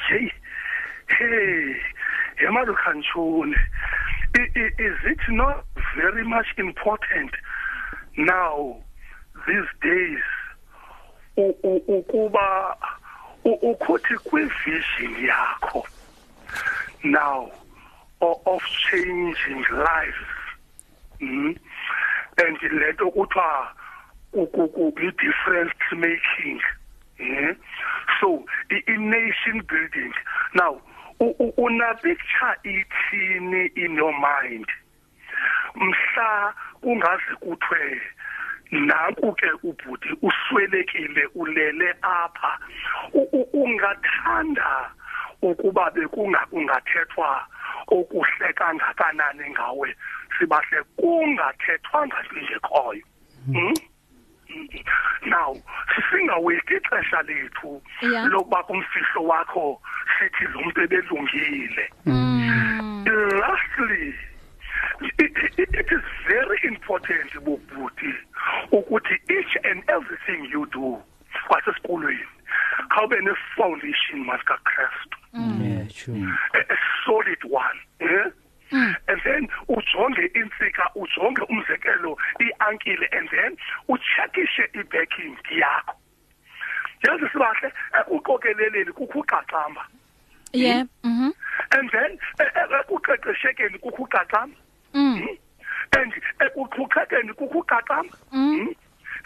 [0.06, 0.26] hey
[1.06, 1.74] hey
[2.42, 3.56] yamalo kanchune
[4.80, 5.64] is it not
[5.96, 7.32] very much important
[8.16, 8.76] now
[9.46, 10.22] these days
[11.88, 12.48] ukuba
[13.44, 15.84] ukuthi kwivision yakho
[17.02, 17.50] now
[18.20, 20.28] of changing lives
[21.20, 21.50] mm
[22.42, 23.74] and leto kuthiwa
[24.36, 26.60] kube-difference making
[27.20, 27.52] yeah?
[28.20, 30.12] so i-nation building
[30.56, 30.80] now
[31.20, 34.66] unapicture ithini in your mind
[35.74, 38.00] mhla kungaze kuthiwe
[38.70, 42.58] naku ke ubhuti uswelekile ulele apha
[43.52, 44.90] ungathanda
[45.42, 47.42] ukuba bekungathethwa
[47.88, 49.96] okuhle kangakanani ngawe
[50.38, 53.04] sibahle kungathethwanga nje khoyo
[53.46, 53.74] mm?
[55.26, 55.56] now
[56.12, 57.82] singawesti ixesha lethu
[58.30, 59.80] lokuba kumfihlo wakho
[60.18, 63.04] sithi lo muntu ebelungile mm.
[63.40, 64.14] lastly
[65.18, 68.10] it is very important bobuti
[68.72, 71.00] ukuthi each and everything you do
[71.48, 72.24] kwasesikolweni
[72.90, 75.62] khawube ne foundation masika Christ mm.
[75.64, 78.30] yeah sure a solid one yeah
[78.74, 78.96] Mm.
[79.08, 83.56] and then ujonge insika ujonge umzekelo iankile and then
[83.88, 85.94] uchekishe ibacking yakho
[87.06, 87.70] yazi sibahle
[88.08, 89.86] ukuqokeleleni kukho uqaqamba
[90.52, 91.30] yeah mhm
[91.70, 94.56] and then e-, e-, ekuqeqeshekeni kukho uqaqamba
[94.92, 95.36] mhm mm.
[95.98, 98.74] and ekuqhuqhekeni kukho uqaqamba mhm mm.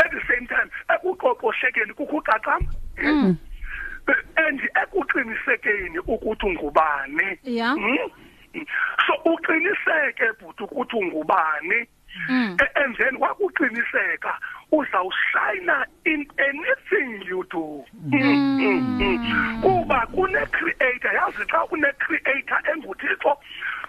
[0.04, 3.32] at the same time ekuqoqoshekeni kukho uqaqamba mhm
[4.36, 7.98] and ekuqinisekeni ukuthi ungubani yeah hmm?
[8.54, 8.64] Hmm.
[9.48, 11.86] uqiniseke bhuti ukuthi ungubani
[12.28, 12.56] mm.
[12.84, 14.32] emveni kwakuqiniseka
[14.72, 23.36] uzawushayina in anything you do mm, mm, kuba kune-creator yazi xa une-creator enguthixo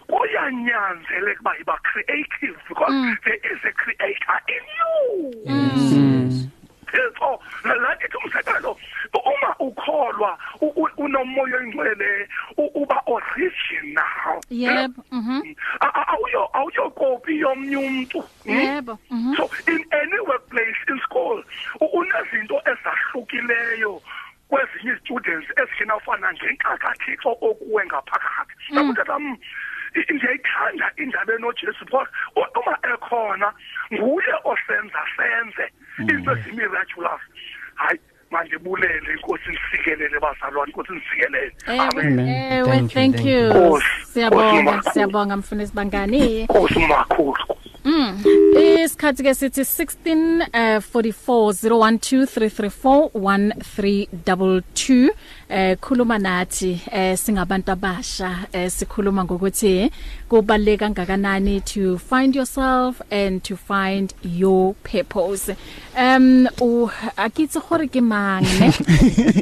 [0.09, 2.93] kuyanyanzeleka uba iba creative because
[3.25, 6.58] there is a creator in you
[6.93, 8.77] uThixo lalithi umsethelo
[9.25, 10.37] uma ukholwa
[10.97, 18.59] unomoya oyingcwele uba original yebo mhm awuyo awuyo copy yomnye umuntu hmm?
[18.59, 19.35] yebo mhm.
[19.37, 21.43] so in any workplace in school
[21.81, 24.01] unezinto ezahlukileyo
[24.49, 29.37] kwezinye students ezifina ufana ngenkakathixo okuwe ngaphakathi nakutata mm.
[30.09, 33.53] ndiyayithanda hmm, indaba enojesu because uma ekhona
[33.93, 35.68] nguye osenza senze
[35.99, 36.17] Mm.
[36.17, 37.21] into simi-miraculous
[37.81, 37.99] hayi
[38.31, 43.81] manje bulele inkosi nisikelele bazalwane inkosi nisikelele eh, amen ewe eh, thank you
[44.13, 47.37] siyabonga siyabonga mfundisi bangani inkosi makhulu
[47.85, 48.23] Mm.
[48.59, 55.09] Isikhathi ke sithi 16 uh, 44 012 334 1322
[55.49, 59.89] eh khuluma nathi eh singabantu abasha eh sikhuluma ngokuthi
[60.29, 65.49] kubaleka kangakanani to find yourself and to find your purpose
[65.97, 66.69] um u
[67.25, 68.67] akitse gore ke mang ne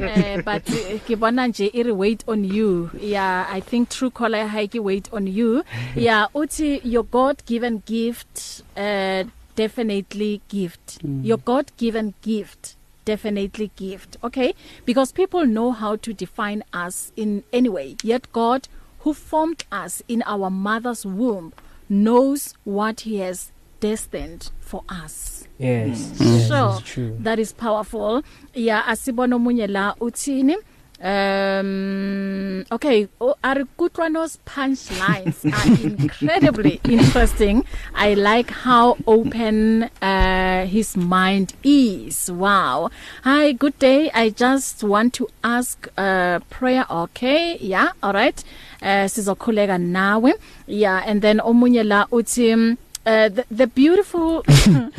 [0.39, 0.63] eh but
[1.09, 2.71] ke bona nje iri e wait on you
[3.03, 5.59] yeah i think true caller hike wait on you
[6.07, 9.19] yeah uthi your god given gift uh
[9.61, 11.19] definitely gift mm.
[11.25, 12.75] your god given gift
[13.07, 18.67] definitely gift okay because people know how to define us in any way yet God
[18.99, 21.53] who formed us in our mother's womb
[21.87, 26.19] knows what he has destined for us yes, mm.
[26.19, 30.55] yes so that is powerful yeah asibona omunye la uthini
[30.99, 37.65] Um okay, oh, Arikutlwano's punchlines are incredibly interesting.
[37.93, 42.31] I like how open uh his mind is.
[42.31, 42.89] Wow.
[43.23, 44.09] Hi, good day.
[44.11, 47.57] I just want to ask uh prayer okay?
[47.59, 48.43] Yeah, all right.
[48.81, 50.33] Uh sizokhuleka nawe.
[50.65, 54.91] Yeah, and then omunye la uthi um, Uh, the, the beautiful the,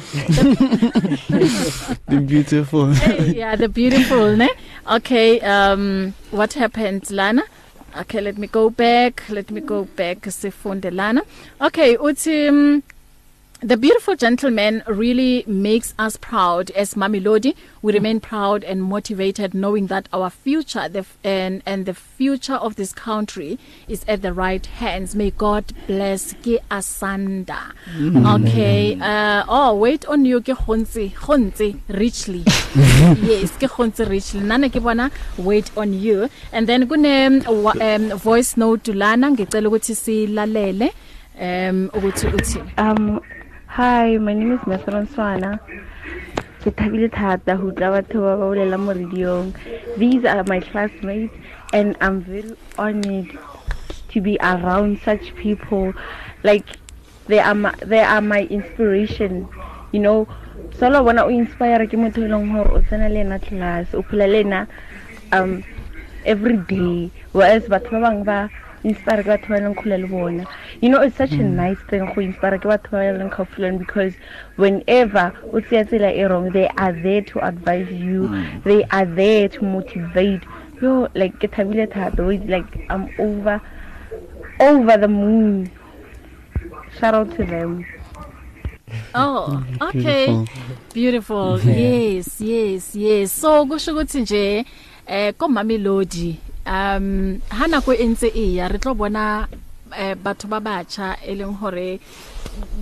[2.09, 4.49] the beautiful hey, yeah the beautiful ne
[4.97, 7.43] okay um what happened lana
[7.99, 11.21] okay let me go back let me go back sifunde lana
[11.61, 12.83] okay uthi um,
[13.61, 17.57] The beautiful gentleman really makes us proud as Mamelodi.
[17.83, 22.77] We remain proud and motivated knowing that our future the, and and the future of
[22.77, 25.17] this country is at the right hands.
[25.17, 27.73] May God bless ke asanda.
[27.99, 28.47] Mm.
[28.47, 28.97] Okay.
[29.03, 32.45] Uh oh wait on you ke khontsi khontsi richly.
[33.27, 34.39] yes, ke khontsi richly.
[34.39, 36.31] Nana ke bona wait on you.
[36.53, 40.93] And then kune um, um voice note lana ngicela ukuthi silalele
[41.41, 42.79] um ukuthi uthini.
[42.79, 43.21] Um
[43.69, 45.61] Hi, my name is Matron Swana.
[46.65, 49.55] ke thabile thata go utlwa batho ba ba bolelang mo radiong
[49.99, 51.31] these are my classmates
[51.79, 52.51] and i'm very
[52.85, 53.29] honored
[54.13, 55.93] to be around such people
[56.43, 56.67] like
[57.31, 59.47] they are my, they are my inspiration
[59.95, 60.27] you know
[60.81, 64.03] solo bona o inspire ke motho e leng gore o tsena le ena class o
[64.11, 64.67] phela le ena
[65.41, 65.55] um
[66.35, 66.97] every day
[67.37, 68.41] whereas batho ba bangwe ba
[68.87, 70.45] inspire ke batho ba leng kgole le bona
[70.81, 71.51] you know it's such a mm.
[71.55, 74.15] nice thing go inspire ke batho ba leng kaufilan because
[74.57, 78.63] whenever o tseya tsela e wrong they are there to advise you mm.
[78.65, 80.43] they are there to motivate
[80.81, 82.23] yo like ke thabile thata
[82.55, 83.61] like i'm over
[84.61, 85.71] over the moon
[86.99, 87.85] shout out to them
[89.15, 89.63] Oh,
[89.93, 90.33] okay.
[90.95, 91.61] Beautiful.
[91.61, 93.33] Yes, yes, yes.
[93.37, 94.65] So kusho ukuthi nje
[95.07, 96.37] eh komamelodi
[96.69, 99.23] um hana go entse e ya re tlo bona
[99.97, 102.01] eh batho ba batsha eleng hore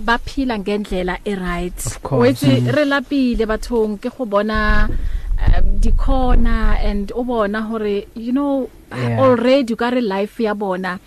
[0.05, 1.79] ba phila ngendlela e right
[2.21, 2.67] wetsi mm.
[2.75, 4.61] re lapile bathong ke go bona
[5.45, 9.19] um, dikhona and o bona hore you know yeah.
[9.23, 10.99] already ka re life ya bona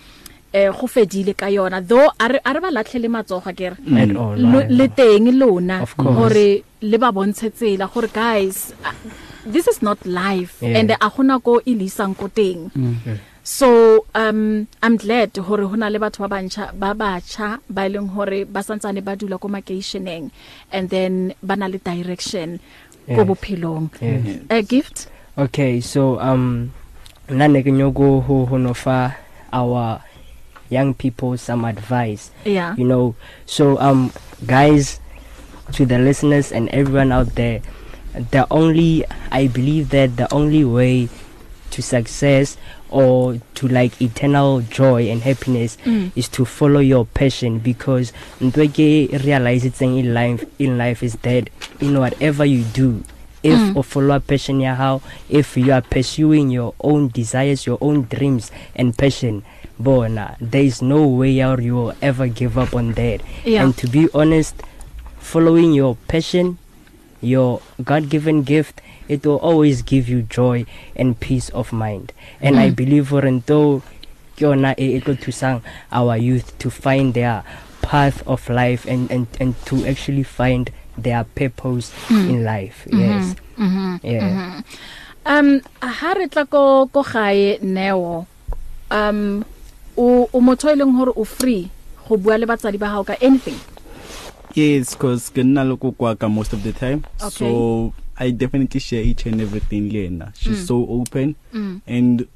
[0.52, 4.72] eh go fedile ka yona though are are ba latlhele matsogo kere mm.
[4.72, 5.84] le teng lona
[6.16, 8.72] hore le ba bontshe tsela gore guys
[9.46, 10.78] this is not live yeah.
[10.78, 13.16] and a gona go ilisang e ko teng mm.
[13.42, 18.12] so um i'm glad hore hona le batho ba bantsha ba batsha ba e leng
[18.12, 20.30] hore ba santsane ba dula ko makeišeneng
[20.72, 22.60] and then bana le direction
[23.08, 23.88] go bophelong
[24.52, 25.08] a gift
[25.40, 26.68] okay so um
[27.32, 29.16] mna ne ke nyogo ho honofa
[29.52, 30.02] our
[30.68, 33.16] young people some advice yeah you know
[33.48, 34.12] so um
[34.46, 35.00] guys
[35.72, 37.62] to the listeners and everyone out there
[38.14, 41.08] the only i believe that the only way
[41.70, 42.56] to success
[42.88, 46.10] or to like eternal joy and happiness mm.
[46.16, 51.48] is to follow your passion because ntweke realize it's in life in life is that
[51.80, 53.04] in whatever you do
[53.42, 53.76] if mm.
[53.76, 58.02] or follow a passion ya how if you are pursuing your own desires your own
[58.10, 59.42] dreams and passion
[59.78, 63.62] bona there is no way out you will ever give up on that yeah.
[63.62, 64.56] and to be honest
[65.20, 66.58] following your passion
[67.20, 70.64] your God given gift, it will always give you joy
[70.96, 72.12] and peace of mind.
[72.40, 72.60] And mm.
[72.60, 73.82] I believe for and though
[74.40, 75.60] yona e, e tlo thusang
[75.92, 77.44] our youth to find their
[77.84, 82.24] path of life and and and to actually find their purpose mm.
[82.30, 83.04] in life mm-hmm.
[83.04, 83.92] yes mm -hmm.
[84.00, 84.56] yeah mm -hmm.
[85.28, 85.48] um
[85.84, 88.24] ha re tla ko ko gae neo
[88.88, 89.44] um
[90.00, 91.68] o o motho e leng hore o free
[92.08, 93.60] go bua le batsadi ba hao ka anything
[94.54, 97.04] Yes, cause nginaloko kwakha most of the time.
[97.22, 97.30] Okay.
[97.30, 100.32] So I definitely share each and everything lena.
[100.34, 100.66] She's mm.
[100.66, 101.80] so open mm.
[101.86, 102.26] and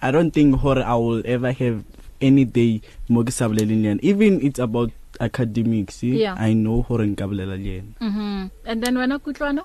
[0.00, 1.84] I don't think her I will ever have
[2.20, 3.98] any day mogisabuleleni lena.
[4.02, 6.34] Even it's about academics, yeah.
[6.38, 7.94] I know hore nkabulela le yena.
[8.00, 8.50] Mhm.
[8.64, 9.64] And then wena kutlwana?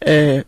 [0.00, 0.42] Eh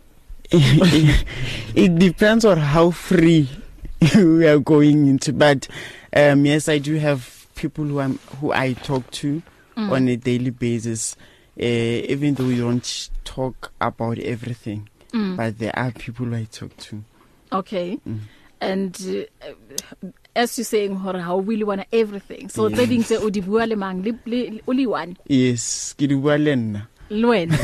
[0.53, 3.47] it depends on how free
[4.15, 5.67] we are going into but
[6.15, 9.41] um yes I do have people who I'm who I talk to
[9.87, 9.91] mm.
[9.91, 11.15] on a daily basis
[11.59, 15.35] uh, even though we don't talk about everything mm.
[15.35, 17.03] but there are people I talk to
[17.51, 18.19] okay mm.
[18.59, 18.97] and
[19.43, 23.27] uh, as you saying hore ha o really want everything so tse ding tse o
[23.37, 25.65] di bua le mang le o le one yes
[25.99, 27.57] ke di bua le nna le wena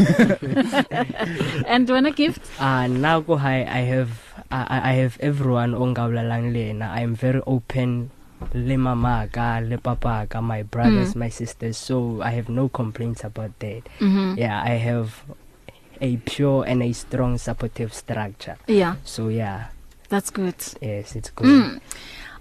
[1.75, 4.11] and when a gift ah uh, now go hi i have
[4.51, 7.95] I, i have everyone ongabulalang le yena i am very open
[8.53, 11.19] le mama ka le papa ka my brothers mm.
[11.25, 14.37] my sisters so i have no complaints about that mm -hmm.
[14.37, 15.09] yeah i have
[16.01, 19.69] a pure and a strong supportive structure yeah so yeah
[20.09, 21.81] that's good yes it's good mm.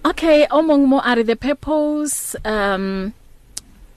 [0.04, 3.12] okay among more are the purpose um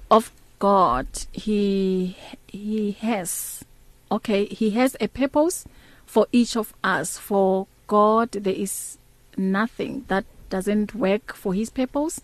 [0.09, 2.15] of god he
[2.47, 3.61] he has
[4.09, 5.67] okay he has a purpose
[6.07, 8.95] for each of us for god there is
[9.37, 12.21] nothing that doesn't work for his purpose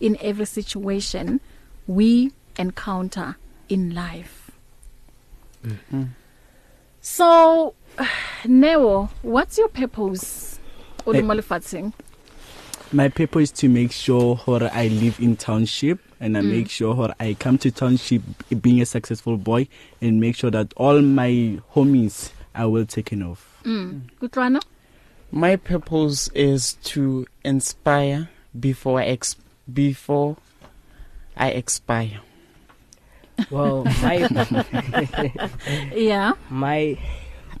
[0.00, 1.40] in every situation
[1.86, 2.32] we
[2.64, 3.28] encounter
[3.68, 4.40] in life.
[5.66, 6.04] Mm -hmm.
[7.00, 7.26] So
[8.44, 10.58] Neo, what's your purpose
[11.06, 11.22] o le eh.
[11.24, 11.92] mo lefatsheng?
[12.92, 16.54] My purpose is to make sure hore I live in township and I mm.
[16.58, 18.22] make sure hore I come to township
[18.62, 19.68] being a successful boy
[20.00, 23.40] and make sure that all my homies are well taken off.
[23.64, 24.02] Mm.
[24.20, 24.60] Kutlwana?
[24.62, 24.73] Mm.
[25.34, 29.34] My purpose is to inspire before I ex-
[29.70, 30.36] before
[31.36, 32.20] I expire.
[33.50, 34.30] Well, my
[35.92, 36.34] yeah.
[36.48, 36.96] My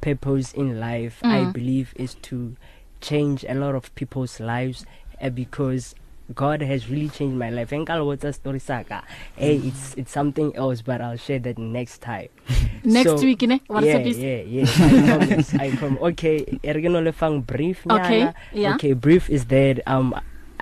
[0.00, 1.28] purpose in life, mm.
[1.28, 2.54] I believe, is to
[3.00, 4.86] change a lot of people's lives
[5.20, 5.96] uh, because
[6.32, 7.68] God has really changed my life.
[7.70, 9.04] Enkalwotsa story saka.
[9.36, 12.32] Hey, it's it's something else but I'll share that next time.
[12.84, 13.60] next so, week ne?
[13.68, 14.64] WhatsApp yeah, is Yeah, yeah.
[14.64, 14.88] I
[15.20, 15.48] promise.
[15.54, 16.00] I promise.
[16.16, 18.00] Okay, ergeno lefang brief nyana.
[18.08, 18.20] Okay,
[18.56, 18.74] yeah.
[18.80, 20.16] okay, brief is that um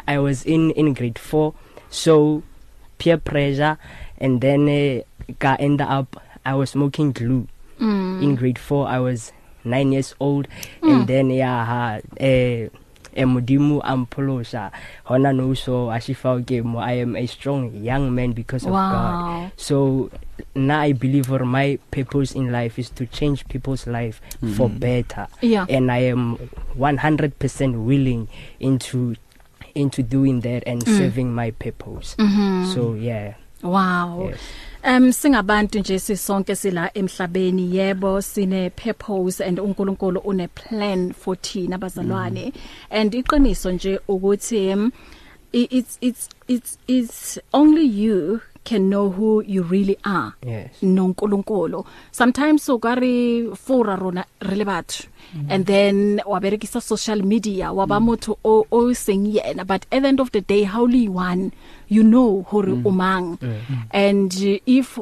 [0.08, 1.54] I was in in grade 4
[1.92, 2.42] so
[2.98, 3.78] peer pressure
[4.18, 5.06] and then uh,
[5.38, 7.46] ka end up I was smoking glue.
[7.78, 8.18] Mm.
[8.22, 9.30] In grade 4 I was
[9.64, 10.50] 9 years old
[10.82, 10.90] mm.
[10.90, 12.66] and then yeah uh, uh
[13.14, 14.70] e modimo a mpholosa
[15.04, 18.72] hona no so a shifao ke mo i am a strong young man because of
[18.72, 18.90] wow.
[18.90, 20.08] god so
[20.56, 24.54] now i believe or my purpose in life is to change people's life mm -hmm.
[24.56, 24.80] for mm-hmm.
[24.80, 25.66] better yeah.
[25.68, 26.38] and i am
[26.78, 27.36] 100%
[27.86, 28.26] willing
[28.60, 29.12] into
[29.74, 30.92] into doing that and mm.
[30.96, 32.62] serving my purpose mm -hmm.
[32.74, 34.40] so yeah wow yes.
[34.84, 41.76] Um singabantu nje sisonke sila emhlabeni yebo sine purpose and uNkulunkulu une plan for thina
[41.78, 42.62] abazalwane mm.
[42.90, 44.92] and iqiniso nje ukuthi
[45.52, 52.68] it's it's it's it's only you can know who you really are yes noNkulunkulu sometimes
[52.68, 55.04] ukari fora rona rele batho
[55.34, 55.52] mm -hmm.
[55.52, 58.06] and then waberekisa social media waba mm.
[58.06, 58.64] motho mm -hmm.
[58.70, 61.50] o seng yena but at the end of the day how li one
[61.88, 62.86] you know hore mm -hmm.
[62.86, 63.78] umang mm -hmm.
[63.90, 64.98] and if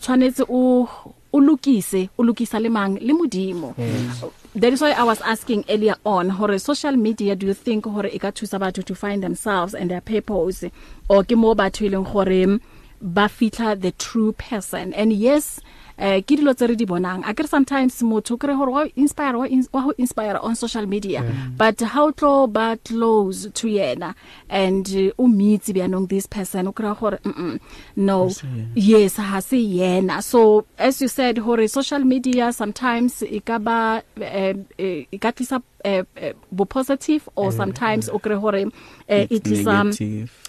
[0.00, 0.88] tshwanetse o
[1.32, 4.24] o lukise o lukisa le mang le modimo yes.
[4.60, 8.08] that is why i was asking earlier on hore social media do you think hore
[8.12, 10.70] e ka thusa batho to find themselves and their purpose
[11.08, 12.58] or ke mo batho ileng e hore
[13.04, 15.60] ba fitla the true person and yes
[16.04, 18.80] eh uh, ke dilo tse re di bonang a ke sometimes motho kre hore wa
[19.02, 19.44] inspire wa
[19.84, 21.52] wa inspire on social media mm.
[21.60, 24.08] but how tlo ba close to yena
[24.60, 27.54] and eh, o meets be anong this person o kre hore mm -mm,
[28.10, 28.18] no
[28.88, 30.42] yes ha se yena so
[30.90, 33.78] as you said hore social media sometimes ikaba
[34.22, 34.56] e eh,
[34.90, 38.70] eh, ikatlisa e Eh, eh, bo positive or eh, sometimes okre hore
[39.06, 39.92] it is um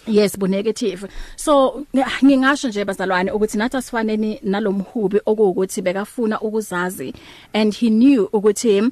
[0.06, 1.04] yes bo negative
[1.36, 1.84] so
[2.24, 7.14] ngingasho nje bazalwane ukuthi nathi asifaneni nalomhubi okuwukuthi bekafuna ukuzazi
[7.52, 8.90] and he knew ukuthi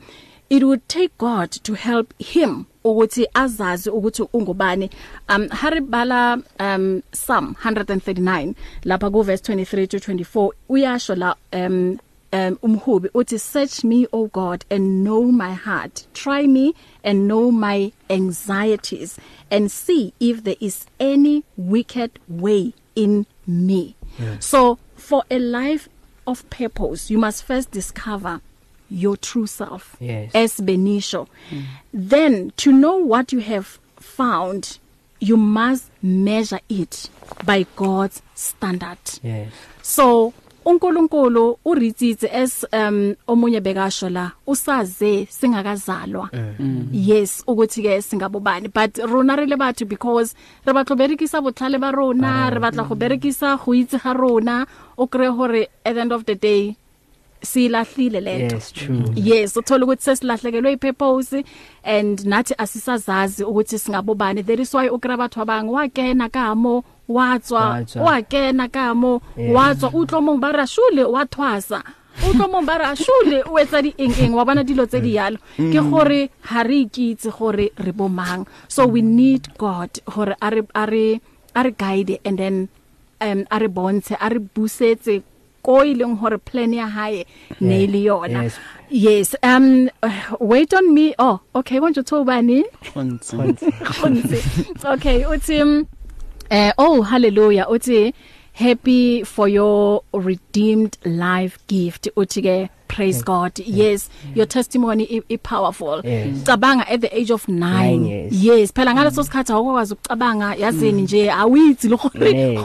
[0.50, 4.90] it would take God to help him ukuthi azazi ukuthi ungubani
[5.28, 11.98] um haribala um Psalm 139 lapha ku verse 23 to 24 uyasho la um
[12.34, 16.74] um umhubi uthi search me o god and know my heart try me
[17.04, 19.16] and know my anxieties
[19.52, 24.36] and see if there is any wicked way in me yeah.
[24.40, 25.88] so for a life
[26.26, 28.40] of purpose you must first discover
[28.90, 30.30] your true self yes.
[30.34, 31.64] as benisho mm.
[31.92, 34.78] then to know what you have found
[35.20, 37.08] you must measure it
[37.46, 40.34] by God's standard yes so
[40.64, 46.40] uNkulunkulu uRitsitsi as um omunye bekasho la usaze singakazalwa eh.
[46.60, 46.88] mm-hmm.
[46.92, 50.34] yes ukuthi ke singabobani but rona re le batho because
[50.64, 52.50] re batlo berekisa botlhale ba rona ah.
[52.50, 54.66] re batla go berekisa go itse ga rona
[54.98, 56.76] o kre hore at the end of the day
[57.42, 61.44] silahlile lento yes true yes uthola ukuthi sesilahlekelwe ipurpose
[61.84, 67.38] and nathi asisazazi ukuthi singabobani there is why ukra batho abangu wakena ka mo wa
[67.38, 71.84] tswa wa kena ka mo wa tswa utlo mong ba ra shule wa thwasa
[72.24, 75.12] utlo mong ba ra shule o etsa di eng eng wa bona dilo tse di
[75.14, 75.68] yalo mm.
[75.68, 79.08] ke gore ha re ikitse gore re bomang so we mm.
[79.20, 81.20] need god gore are are
[81.52, 82.56] are guide and then
[83.20, 85.20] um are bontshe are busetse
[85.60, 87.28] ko ileng e hore plan ya hae
[87.60, 88.56] ne ile e yona yes.
[88.88, 89.92] yes um
[90.40, 93.36] wait on me oh okay won't you tobani khonse
[93.96, 94.40] khonse
[94.84, 95.84] okay uthi mm,
[96.50, 98.12] Eh oh hallelujah uthi
[98.52, 102.56] happy for your redeemed life gift uthi ke
[102.94, 103.22] praise yes.
[103.22, 104.10] god yes, yes.
[104.28, 108.72] yes your testimony is, is powerful cabanga at the age of 9 yes, yes.
[108.76, 109.26] phela ngaleso mm.
[109.26, 111.00] sikhathi awukwazi ukucabanga yazini mm.
[111.00, 112.10] nje awithi lokho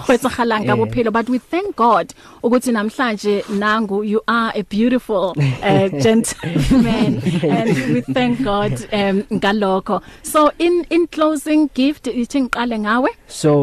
[0.05, 2.07] kwetsahalang kabophelo but we thank god
[2.43, 7.11] ukuthi namhlanje nangu you are a beautiful uh, gentleman
[7.57, 8.71] and we thank god
[9.01, 9.97] um ngalokho
[10.34, 13.09] so in in closing gift ithi ngiqale ngawe
[13.41, 13.53] so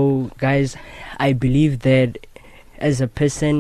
[0.47, 0.71] guys
[1.19, 2.11] i believe that
[2.89, 3.55] as a person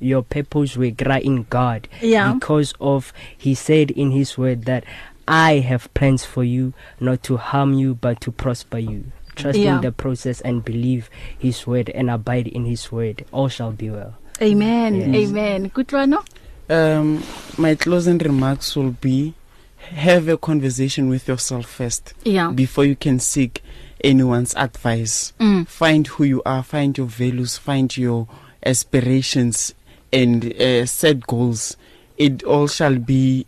[0.00, 2.32] your purpose will grow in God yeah.
[2.32, 4.84] because of he said in his word that
[5.26, 9.76] I have plans for you not to harm you but to prosper you trust yeah.
[9.76, 13.90] in the process and believe his word and abide in his word all shall be
[13.90, 15.28] well amen yes.
[15.30, 16.24] amen good rano
[16.68, 17.22] um
[17.56, 19.34] my closing remarks will be
[19.78, 22.50] have a conversation with yourself first yeah.
[22.50, 23.62] before you can seek
[24.02, 25.66] anyone's advice mm.
[25.68, 28.26] find who you are find your values find your
[28.66, 29.72] aspirations
[30.12, 31.76] and uh, set goals
[32.16, 33.46] it all shall be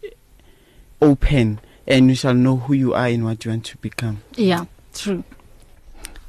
[1.01, 4.65] open and you shall know who you are and what you want to become yeah
[4.95, 5.25] true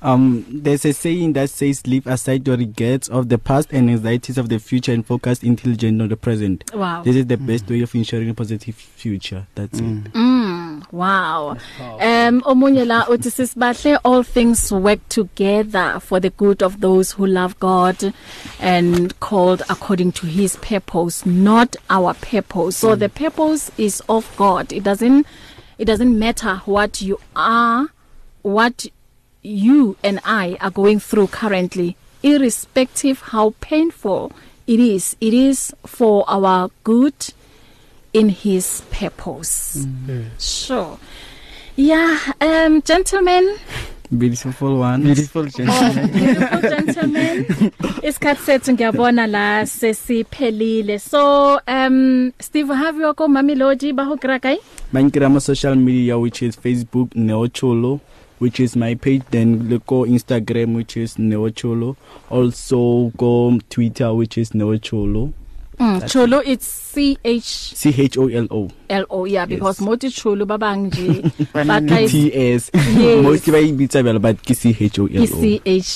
[0.01, 4.37] um there's a saying that says leave aside your regrets of the past and anxieties
[4.37, 7.45] of the future and focus intelligently on the present wow this is the mm.
[7.45, 10.05] best way of ensuring a positive future that's mm.
[10.05, 10.15] it mm.
[10.15, 10.40] mm.
[10.91, 11.49] mama wow
[11.99, 17.25] um omunye la uthi sisibahle all things work together for the good of those who
[17.25, 18.13] love God
[18.59, 22.99] and called according to his purpose not our purpose so mm.
[22.99, 25.25] the purpose is of God it doesn't
[25.77, 27.87] it doesn't matter what you are
[28.41, 28.85] what
[29.41, 34.31] you and I are going through currently irrespective how painful
[34.67, 37.13] it is it is for our good
[38.13, 40.25] in his purpose mm.
[40.37, 40.99] sure
[41.77, 43.55] yeah um gentlemen
[44.17, 47.45] beautiful one beautiful gentleman oh, beautiful gentleman
[48.09, 49.45] isikhathi sethu ngiyabona la
[49.75, 51.19] sesiphelile so
[51.77, 51.97] um
[52.47, 54.57] Steve have you ko mamiloji bahograkai
[54.97, 57.93] bankira ma social media which is Facebook neocholo
[58.43, 59.49] which is my page then
[59.93, 61.91] go Instagram which is neocholo
[62.29, 62.81] also
[63.25, 63.33] go
[63.75, 65.23] Twitter which is neocholo
[65.81, 69.85] Mm, cholo it's C H C H O L O L O yeah because yes.
[69.87, 71.21] moti cholo babang nje
[71.57, 72.69] batha T S
[73.25, 75.93] moti bayibitsa bjalo but ke C H O L O C H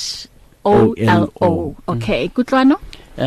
[0.65, 0.73] O
[1.13, 2.77] L O okay kutlwano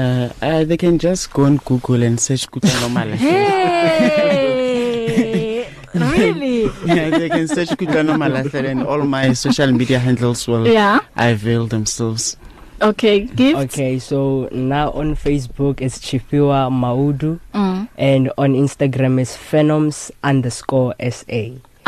[0.01, 7.19] uh, uh they can just go on google and search kutlwano mala hey really yeah
[7.19, 10.99] they can search kutlwano mala and all my social media handles will yeah.
[11.15, 12.37] i veil themselves
[12.81, 13.75] Okay, gift.
[13.75, 17.89] Okay, so now on Facebook it's Chifiwa Maudu mm.
[17.99, 20.11] and on Instagram is phenoms_sa.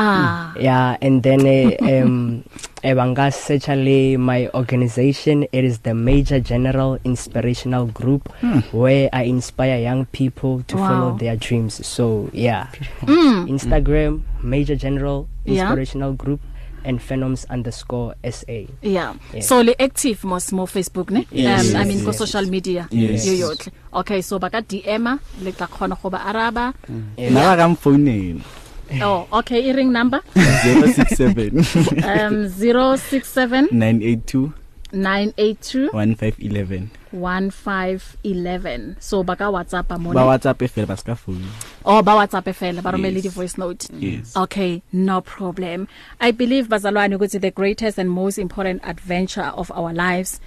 [0.03, 0.55] Ah.
[0.59, 2.43] Yeah, and then uh, eh, um
[2.83, 8.59] ebanga eh, search le my organization it is the Major General Inspirational Group hmm.
[8.75, 10.89] where I inspire young people to wow.
[10.89, 11.87] follow their dreams.
[11.87, 12.67] So, yeah.
[13.03, 13.47] Mm.
[13.47, 16.17] Instagram Major General Inspirational yeah.
[16.17, 16.41] Group
[16.85, 18.49] and phenoms underscore sa
[18.81, 19.13] yeah.
[19.37, 22.07] yeah so le active mos mo facebook ne yes, um yes, i mean yes.
[22.07, 23.25] ko social media yes.
[23.27, 26.73] yo yotle okay so baka dm le tla khona go ba araba
[27.17, 27.31] yeah.
[27.31, 27.33] Mm.
[27.35, 28.43] nala ka mfonela
[29.07, 31.63] Oh okay i e ring number 067
[32.11, 34.51] um 067 982
[34.93, 41.43] 982 1511 1511 so ba ka WhatsApp mo ba WhatsApp fela ba ska phone
[41.85, 43.23] oh ba WhatsApp fela ba romele yes.
[43.23, 44.37] di voice note yes.
[44.37, 45.89] okay no problem
[46.21, 50.39] i believe bazalwane ukuthi the greatest and most important adventure of our lives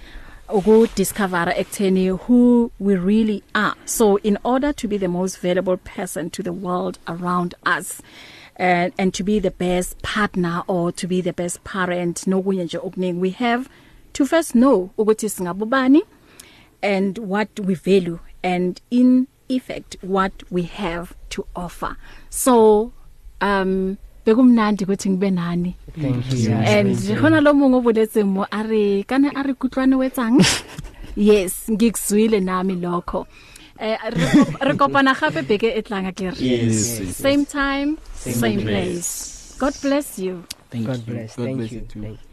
[0.48, 5.76] uku discover ekutheni who we really are so in order to be the most valuable
[5.76, 8.00] person to the world around us
[8.56, 12.64] and eh, and to be the best partner or to be the best parent nokunye
[12.64, 13.68] nje okuningi we have
[14.12, 16.02] to first know ukuthi singabobani
[16.84, 21.92] and what we value and in effect what we have to offer
[22.40, 22.92] so
[23.50, 23.72] um
[24.28, 25.72] bekumnandi ukuthi ngibe nani
[26.76, 28.78] and hona lo mungu obuletse mo are
[29.12, 30.36] kana are kutlwane wetsang
[31.30, 33.26] yes ngikuzwile nami lokho
[33.88, 33.96] eh
[34.68, 36.76] re kopana gape beke etlanga kere yes
[37.24, 37.88] same time
[38.24, 39.08] same, same place.
[39.08, 40.34] place god bless you
[40.70, 41.30] thank god you bless.
[41.36, 42.32] god thank bless you, you thank you